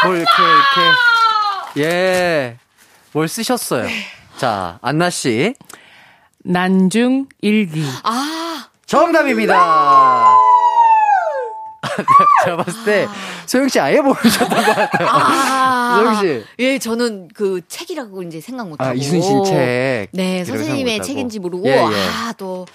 [0.04, 1.82] 뭘 이렇게 이렇게.
[1.82, 2.58] 예,
[3.12, 3.88] 뭘 쓰셨어요.
[4.38, 5.56] 자, 안나 씨.
[6.44, 7.86] 난중 일기.
[8.04, 8.68] 아.
[8.88, 9.56] 정답입니다.
[12.46, 13.08] 제가 봤을 때
[13.46, 15.08] 소영 씨 아예 모르셨던 것 같아요.
[15.10, 16.00] 아.
[16.00, 16.44] 소영 씨.
[16.60, 18.90] 예, 저는 그 책이라고 이제 생각 못 하고.
[18.92, 20.08] 아, 이순신 책.
[20.12, 21.40] 네, 선생님의 책인지.
[21.40, 21.78] 모르고 예, 예.
[21.78, 22.66] 아, 또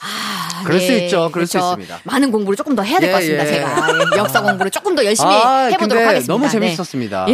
[0.00, 1.30] 아, 그럴 수 예, 있죠.
[1.32, 1.80] 그럴 수 그렇죠.
[1.80, 2.00] 있습니다.
[2.04, 3.46] 많은 공부를 조금 더 해야 될것 예, 같습니다.
[3.46, 3.52] 예.
[3.54, 6.32] 제가 예, 역사 공부를 조금 더 열심히 아, 해보도록 근데 하겠습니다.
[6.32, 6.50] 너무 네.
[6.50, 7.26] 재밌었습니다.
[7.28, 7.32] 예.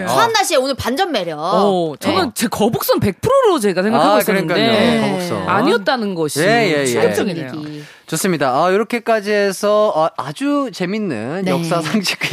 [0.00, 0.04] 예.
[0.08, 0.12] 아.
[0.12, 1.38] 허한나 씨의 오늘 반전 매력.
[1.38, 2.30] 어, 저는 네.
[2.34, 5.00] 제 거북선 100%로 제가 생각하고 아, 있었는데 그러니까요.
[5.12, 5.48] 거북선.
[5.48, 6.86] 아니었다는 것이 예, 예, 예.
[6.86, 7.52] 충격적이네요.
[7.54, 7.84] 얘기.
[8.10, 8.50] 좋습니다.
[8.64, 11.50] 아, 이렇게까지 해서 아, 주 재밌는 네.
[11.50, 12.30] 역사 상식 어휴.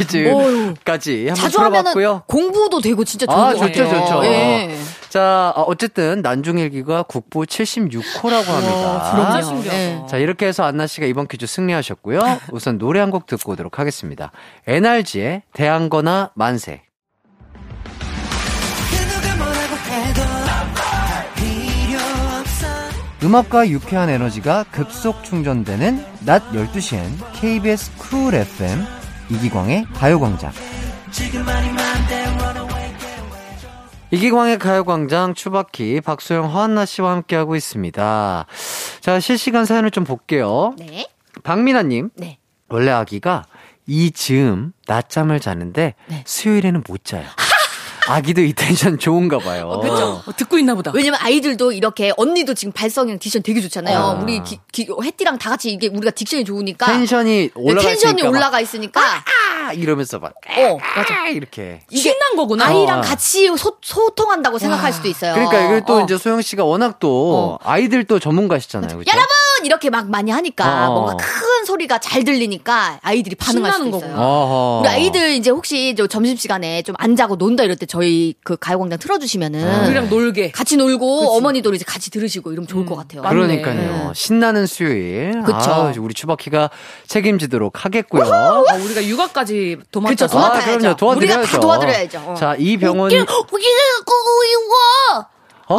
[0.74, 2.22] 퀴즈까지 한번 자주 하면은 풀어봤고요.
[2.26, 4.06] 공부도 되고 진짜 좋은 아, 것 좋죠, 같아요.
[4.06, 4.24] 좋죠.
[4.24, 4.76] 예.
[5.08, 9.04] 자, 아, 어쨌든 난중일기가 국보 76호라고 합니다.
[9.04, 9.42] 진짜 그럼요.
[9.42, 9.78] 신기하다.
[9.78, 10.02] 예.
[10.08, 12.20] 자, 이렇게 해서 안나 씨가 이번 퀴즈 승리하셨고요.
[12.52, 14.32] 우선 노래 한 곡 듣고 오도록 하겠습니다.
[14.66, 16.82] NRG의 대한거나 만세.
[23.22, 28.84] 음악과 유쾌한 에너지가 급속 충전되는 낮 12시엔 KBS 쿨 FM
[29.28, 30.52] 이기광의 가요광장.
[34.12, 38.46] 이기광의 가요광장 추바키 박소영 허한나 씨와 함께하고 있습니다.
[39.00, 40.74] 자, 실시간 사연을 좀 볼게요.
[40.78, 41.08] 네.
[41.42, 42.10] 박민아님.
[42.14, 42.38] 네.
[42.68, 43.44] 원래 아기가
[43.86, 46.22] 이 즈음 낮잠을 자는데 네.
[46.24, 47.26] 수요일에는 못 자요.
[48.08, 49.78] 아기도 이 텐션 좋은가 봐요.
[49.82, 50.22] 그렇죠.
[50.26, 50.92] 어, 듣고 있나 보다.
[50.94, 53.98] 왜냐면 아이들도 이렇게 언니도 지금 발성이랑 딕션 되게 좋잖아요.
[53.98, 54.12] 아.
[54.12, 58.30] 우리 기, 기, 혜띠랑 다 같이 이게 우리가 딕션이 좋으니까 텐션이 올라가 네, 텐션이 있으니까
[58.30, 59.00] 막 올라가 있으니까
[59.68, 61.28] 아 이러면서 막 어, 맞아.
[61.28, 61.82] 이렇게.
[61.90, 62.66] 이게 신난 거구나.
[62.66, 63.02] 아이랑 어.
[63.02, 65.34] 같이 소, 소통한다고 생각할 수도 있어요.
[65.34, 66.04] 그러니까 이걸 또 어.
[66.04, 68.98] 이제 소영 씨가 워낙 또 아이들 또 전문가시잖아요.
[68.98, 69.10] 그죠?
[69.10, 69.28] 여러분
[69.64, 70.92] 이렇게 막 많이 하니까 어.
[70.94, 74.00] 뭔가 큰 소리가 잘 들리니까 아이들이 반응할 신나는 있어요.
[74.12, 74.22] 거구나.
[74.26, 74.80] 어허.
[74.80, 78.56] 우리 아이들 이제 혹시 저 점심 시간에 좀 안 자고 논다 이럴 때 저희 그
[78.56, 80.50] 가요광장 틀어주시면은 우리랑 놀게.
[80.50, 83.22] 같이 놀고 어머니도 이제 같이 들으시고 이러면 좋을 것 같아요.
[83.22, 83.74] 그러니까요.
[83.76, 84.10] 네.
[84.14, 85.42] 신나는 수요일.
[85.44, 85.56] 그쵸.
[85.70, 86.70] 아, 우리 추바키가
[87.06, 88.24] 책임지도록 하겠고요.
[88.24, 90.10] 아, 우리가 육아까지 도맡아서.
[90.10, 90.96] 그쵸, 도맡아야죠.
[90.96, 91.16] 그럼요.
[91.18, 91.46] 우리가 도와드려야죠.
[91.52, 92.18] 다 도와드려야죠.
[92.26, 92.34] 어.
[92.34, 93.06] 자, 이병헌.
[93.12, 93.26] 우기는
[94.04, 95.26] 꼬고 이거.
[95.70, 95.78] 어?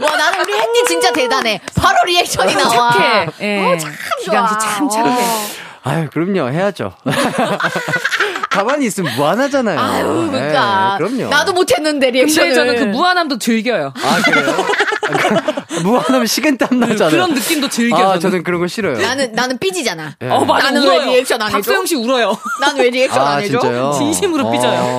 [0.00, 1.60] 와 나는 우리 햇띠 진짜 대단해.
[1.74, 2.92] 바로 리액션이 나와.
[2.92, 3.26] 착해.
[3.40, 3.64] 예.
[3.64, 3.98] 어, 참 좋아.
[4.24, 5.63] 기강 씨참 착해.
[5.84, 6.50] 아유, 그럼요.
[6.50, 6.94] 해야죠.
[8.50, 9.78] 가만히 있으면 무한하잖아요.
[9.78, 10.96] 아유 그러니까.
[10.98, 11.28] 네, 그럼요.
[11.28, 12.54] 나도 못했는데 리액션을.
[12.54, 13.92] 근데 저는 그 무한함도 즐겨요.
[13.96, 14.56] 아, 그래요?
[15.82, 17.10] 무안하면 식은땀 나잖아요.
[17.10, 17.96] 그런 느낌도 즐겨.
[17.96, 18.20] 아, 저는.
[18.20, 18.96] 저는 그런 거 싫어요.
[18.98, 20.14] 나는 나는 삐지잖아.
[20.22, 20.28] 예.
[20.28, 20.66] 어, 맞아.
[20.70, 20.98] 나는 울어요.
[21.00, 21.56] 왜 리액션 안 해줘?
[21.58, 22.38] 박소영 씨 울어요.
[22.60, 23.58] 난 왜 리액션 아, 안 해줘?
[23.60, 23.92] 진짜요?
[23.98, 24.98] 진심으로 삐져요.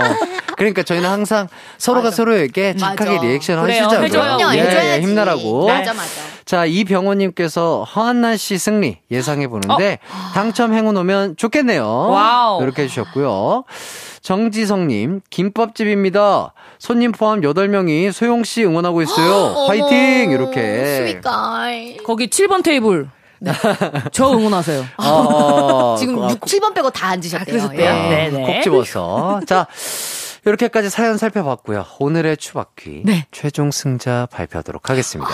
[0.58, 2.16] 그러니까 저희는 항상 서로가 맞아.
[2.18, 3.22] 서로에게 착하게 맞아.
[3.26, 3.60] 리액션.
[3.60, 4.00] 하시자고요.
[4.04, 4.22] 해줘요.
[4.38, 4.96] 그럼요, 예.
[4.98, 5.68] 예, 힘내라고.
[5.68, 6.10] 맞아 맞아.
[6.46, 9.98] 자, 이병호님께서 허안나 씨 승리 예상해 보는데
[10.34, 11.84] 당첨 행운 오면 좋겠네요.
[11.86, 12.62] wow.
[12.62, 13.64] 이렇게 해주셨고요.
[14.22, 16.54] 정지성님, 김밥집입니다.
[16.80, 19.66] 손님 포함 8명이 소영씨 응원하고 있어요.
[19.68, 20.32] 화이팅!
[20.32, 21.20] 이렇게.
[22.06, 23.10] 거기 7번 테이블.
[23.40, 23.52] 네.
[24.12, 24.86] 저 응원하세요.
[24.98, 27.46] 어, 지금 아, 6, 7번 빼고 다 앉으셨대요.
[27.46, 27.86] 그러셨대요?
[27.86, 27.94] 예.
[27.94, 28.30] 네.
[28.32, 28.46] 네네.
[28.56, 29.42] 콕 집어서.
[29.46, 29.68] 자,
[30.46, 31.86] 이렇게까지 사연 살펴봤고요.
[32.00, 33.02] 오늘의 추바퀴.
[33.06, 33.26] 네.
[33.32, 35.32] 최종 승자 발표하도록 하겠습니다.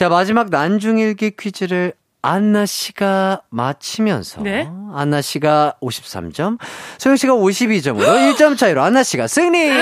[0.00, 1.92] 자, 마지막 난중일기 퀴즈를
[2.22, 4.66] 안나 씨가 맞히면서 네.
[4.94, 6.56] 안나 씨가 53점,
[6.96, 9.68] 소영 씨가 52점으로 1점 차이로 안나 씨가 승리.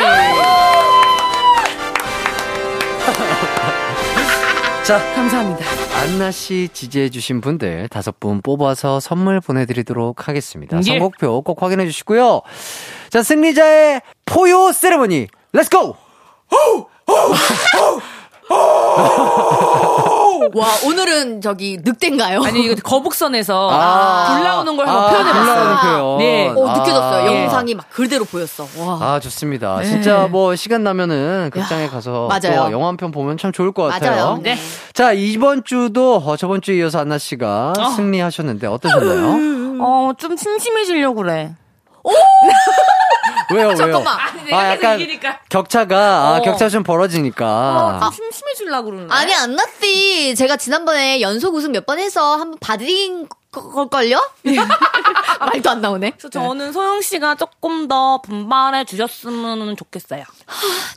[4.83, 5.65] 자, 감사합니다.
[6.01, 10.79] 안나 씨 지지해 주신 분들 다섯 분 뽑아서 선물 보내 드리도록 하겠습니다.
[10.79, 10.83] 예.
[10.83, 12.43] 선곡표 꼭 확인해 주시고요.
[13.11, 15.97] 자, 승리자의 포효 세레머니, let's go!
[20.55, 22.41] 와, 오늘은 저기 늑대인가요?
[22.43, 24.35] 아니 이거 거북선에서 아.
[24.35, 25.45] 불 나오는 걸 한번 아, 표현해봤어요.
[25.45, 26.19] 불 나오는 표현.
[26.19, 26.49] 네.
[26.49, 27.23] 어, 느껴졌어요.
[27.23, 27.27] 아.
[27.43, 28.67] 영상이 막 그대로 보였어.
[28.79, 28.99] 와.
[29.01, 29.83] 아, 좋습니다.
[29.83, 32.49] 진짜 뭐 시간 나면은 극장에 가서 네.
[32.49, 32.65] 맞아요.
[32.67, 34.11] 또 영화 한 편 보면 참 좋을 것 같아요.
[34.11, 34.39] 맞아요.
[34.43, 34.57] 네.
[34.95, 39.83] 자, 이번 주도 어, 저번 주에 이어서 안나 씨가 승리하셨는데 어떠셨나요?
[39.85, 41.53] 어, 좀 심심해지려고 그래.
[43.55, 43.77] 왜요, 왜요?
[43.77, 44.19] 잠깐만.
[44.19, 45.41] 아니, 내가 아, 약간 이기니까.
[45.49, 46.43] 좀 아, 어.
[46.43, 47.47] 격차 좀 벌어지니까.
[47.47, 49.15] 아, 좀 심심해지려고 그러는데.
[49.15, 50.35] 아니, 안나씨.
[50.37, 53.39] 제가 지난번에 연속 우승 몇 번 해서 한번 봐드린 거-
[53.73, 54.21] 걸걸요?
[55.41, 56.11] 말도 안 나오네.
[56.11, 60.23] 그래서 저는 소영 씨가 조금 더 분발해 주셨으면 좋겠어요.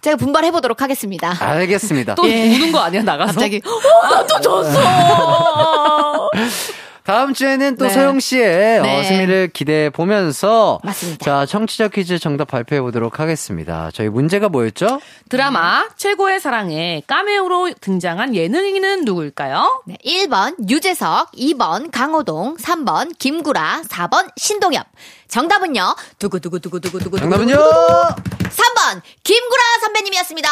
[0.02, 1.34] 제가 분발해 보도록 하겠습니다.
[1.40, 2.16] 알겠습니다.
[2.16, 3.34] 또 우는 거 아니야 나가서?
[3.34, 6.30] 갑자기, 어, 나도 졌어!
[7.12, 7.92] 다음 주에는 또 네.
[7.92, 9.04] 소영 씨의 어, 네.
[9.04, 11.26] 승리를 기대해 보면서 맞습니다.
[11.26, 13.90] 자, 청취자 퀴즈 정답 발표해 보도록 하겠습니다.
[13.94, 15.02] 저희 문제가 뭐였죠?
[15.28, 19.84] 드라마 최고의 사랑에 까메오로 등장한 예능인은 누구일까요?
[19.88, 24.86] 네, 1번 유재석, 2번 강호동, 3번 김구라, 4번 신동엽.
[25.28, 25.94] 정답은요.
[26.18, 27.20] 두구두구두구두구두구.
[27.20, 27.56] 정답은요?
[27.58, 30.50] 3번 김구라 선배님이었습니다.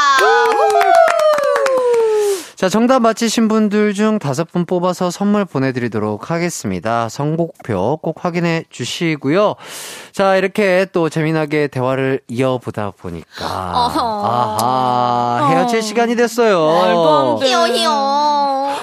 [2.59, 7.07] 자, 정답 맞히신 분들 중 다섯 분 뽑아서 선물 보내드리도록 하겠습니다.
[7.07, 9.55] 선곡표 꼭 확인해 주시고요.
[10.11, 13.45] 자, 이렇게 또 재미나게 대화를 이어보다 보니까.
[13.45, 17.39] 아하, 헤어질 시간이 됐어요.
[17.41, 18.75] 히어 히어.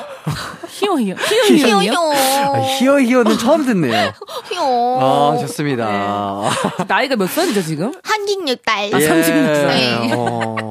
[0.71, 1.17] 히어 히어 히어
[1.59, 2.65] 히어 히어 아, 히어.
[2.79, 4.11] 히어 히어는 처음 듣네요.
[4.51, 5.35] 히어.
[5.35, 6.49] 아, 좋습니다.
[6.89, 7.93] 나이가 몇 살이죠 지금?
[8.03, 8.87] 한국육 딸.
[8.87, 9.67] 아, 36살.
[9.67, 10.13] 네.
[10.15, 10.66] 어.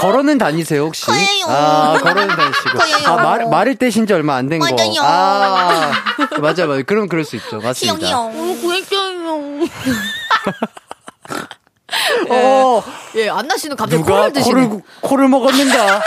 [0.00, 1.06] 걸어는 다니세요, 혹시?
[1.06, 1.18] 커요.
[1.48, 2.78] 아, 걸어는 다니시고.
[2.78, 2.96] 커요.
[3.06, 4.66] 아, 말, 말을 떼신 지 얼마 안 된 거.
[4.66, 4.92] 맞아요.
[5.02, 5.92] 아,
[6.40, 6.82] 맞아, 맞아.
[6.82, 7.58] 그럼 그럴 수 있죠.
[7.60, 8.06] 맞습니다.
[8.06, 8.30] 히어.
[12.30, 12.82] 어,
[13.16, 14.66] 예, 안나 씨는 갑자기 누가 코를 드시네.
[14.66, 15.96] 코를, 코를 먹었는가?
[15.96, 16.00] 아,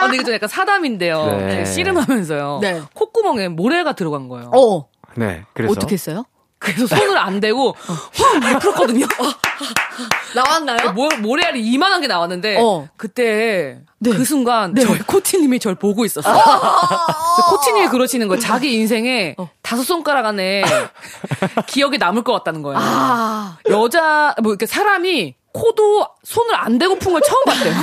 [0.00, 1.24] 근데 이거 좀 약간 사담인데요.
[1.26, 1.50] 네.
[1.50, 2.58] 제가 씨름하면서요.
[2.62, 2.82] 네.
[2.94, 4.50] 콧구멍에 모래가 들어간 거예요.
[4.54, 4.88] 어.
[5.16, 5.72] 네, 그래서.
[5.72, 6.24] 어떻게 했어요?
[6.60, 9.06] 그래서 손을 안 대고 확 풀었거든요.
[10.34, 10.92] 나왔나요?
[10.92, 12.86] 모, 모래알이 이만한 게 나왔는데 어.
[12.96, 14.10] 그때 네.
[14.10, 14.82] 그 순간 네.
[14.82, 16.34] 저희 코치님이 저를 보고 있었어요.
[16.36, 18.40] 저 코치님이 그러시는 거예요.
[18.40, 20.62] 자기 인생에 다섯 손가락 안에
[21.66, 22.78] 기억에 남을 것 같다는 거예요.
[22.80, 23.58] 아.
[23.70, 27.74] 여자 뭐 이렇게 사람이 코도 손을 안 대고 푼 걸 처음 봤대요.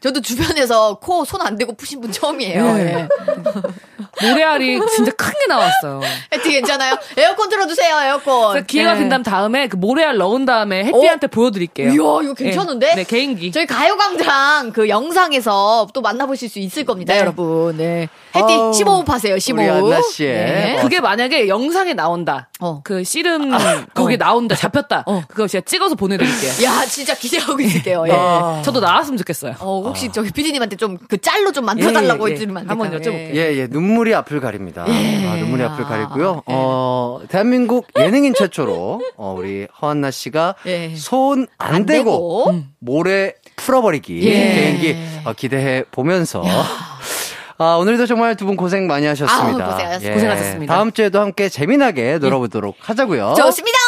[0.00, 2.72] 저도 주변에서 코 손 안 대고 푸신 분 처음이에요.
[2.74, 3.08] 네.
[4.22, 4.28] 예.
[4.30, 6.00] 모래알이 진짜 큰 게 나왔어요.
[6.32, 6.96] 해티 괜찮아요?
[7.16, 8.64] 에어컨 틀어주세요, 에어컨.
[8.66, 9.00] 기회가 네.
[9.00, 11.88] 된다면 다음에 그 모래알 넣은 다음에 해피한테 보여드릴게요.
[11.88, 12.88] 이야, 이거 괜찮은데?
[12.90, 13.50] 네, 네, 개인기.
[13.50, 17.20] 저희 가요광장 그 영상에서 또 만나보실 수 있을 겁니다, 네.
[17.20, 17.76] 여러분.
[17.76, 18.08] 네.
[18.36, 19.58] 해티 아우, 15분 파세요, 15분.
[19.58, 20.72] 우리 안나 씨의 네.
[20.74, 22.48] 뭐 그게 만약에 영상에 나온다.
[22.60, 22.80] 어.
[22.84, 23.50] 그 씨름
[23.94, 24.54] 거기 나온다.
[24.54, 25.04] 잡혔다.
[25.06, 25.22] 어.
[25.28, 26.64] 그거 제가 찍어서 보내드릴게요.
[26.66, 28.04] 야, 진짜 기대하고 있을게요.
[28.08, 28.12] 예.
[28.12, 28.62] 아.
[28.64, 29.56] 저도 나왔으면 좋겠어요.
[29.58, 32.36] 어, 혹시 저기 피디님한테 좀 그 짤로 좀 만들어달라고 예, 예.
[32.36, 33.12] 해주면 안 한번 될까요?
[33.12, 33.34] 여쭤볼게요.
[33.34, 34.84] 예, 예, 눈물 이 앞을 가립니다.
[34.88, 35.26] 예.
[35.28, 36.42] 아, 눈물이 앞을 아, 가리고요.
[36.46, 40.94] 어, 대한민국 예능인 최초로, 어, 우리 허한나 씨가 예.
[40.94, 42.54] 손안안 대고, 대고.
[42.80, 44.30] 모래 풀어버리기 예.
[44.54, 46.42] 개인기 어, 기대해 보면서.
[47.58, 49.64] 아, 오늘도 정말 두 분 고생 많이 하셨습니다.
[49.64, 50.14] 아우, 고생하셨습니다.
[50.14, 50.74] 고생하셨습니다.
[50.74, 53.34] 다음 주에도 함께 재미나게 놀아보도록 하자고요.
[53.36, 53.78] 좋습니다!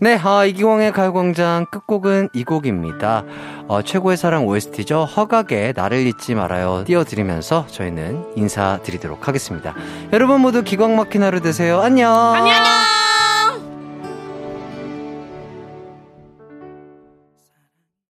[0.00, 3.24] 네, 아, 이기광의 가요광장 끝곡은 이 곡입니다.
[3.66, 5.04] 어, 최고의 사랑 OST죠.
[5.04, 6.84] 허각의 나를 잊지 말아요.
[6.86, 9.74] 띄워드리면서 저희는 인사드리도록 하겠습니다.
[10.12, 11.80] 여러분 모두 기광 막힌 하루 되세요.
[11.80, 12.12] 안녕.
[12.12, 13.07] 안녕!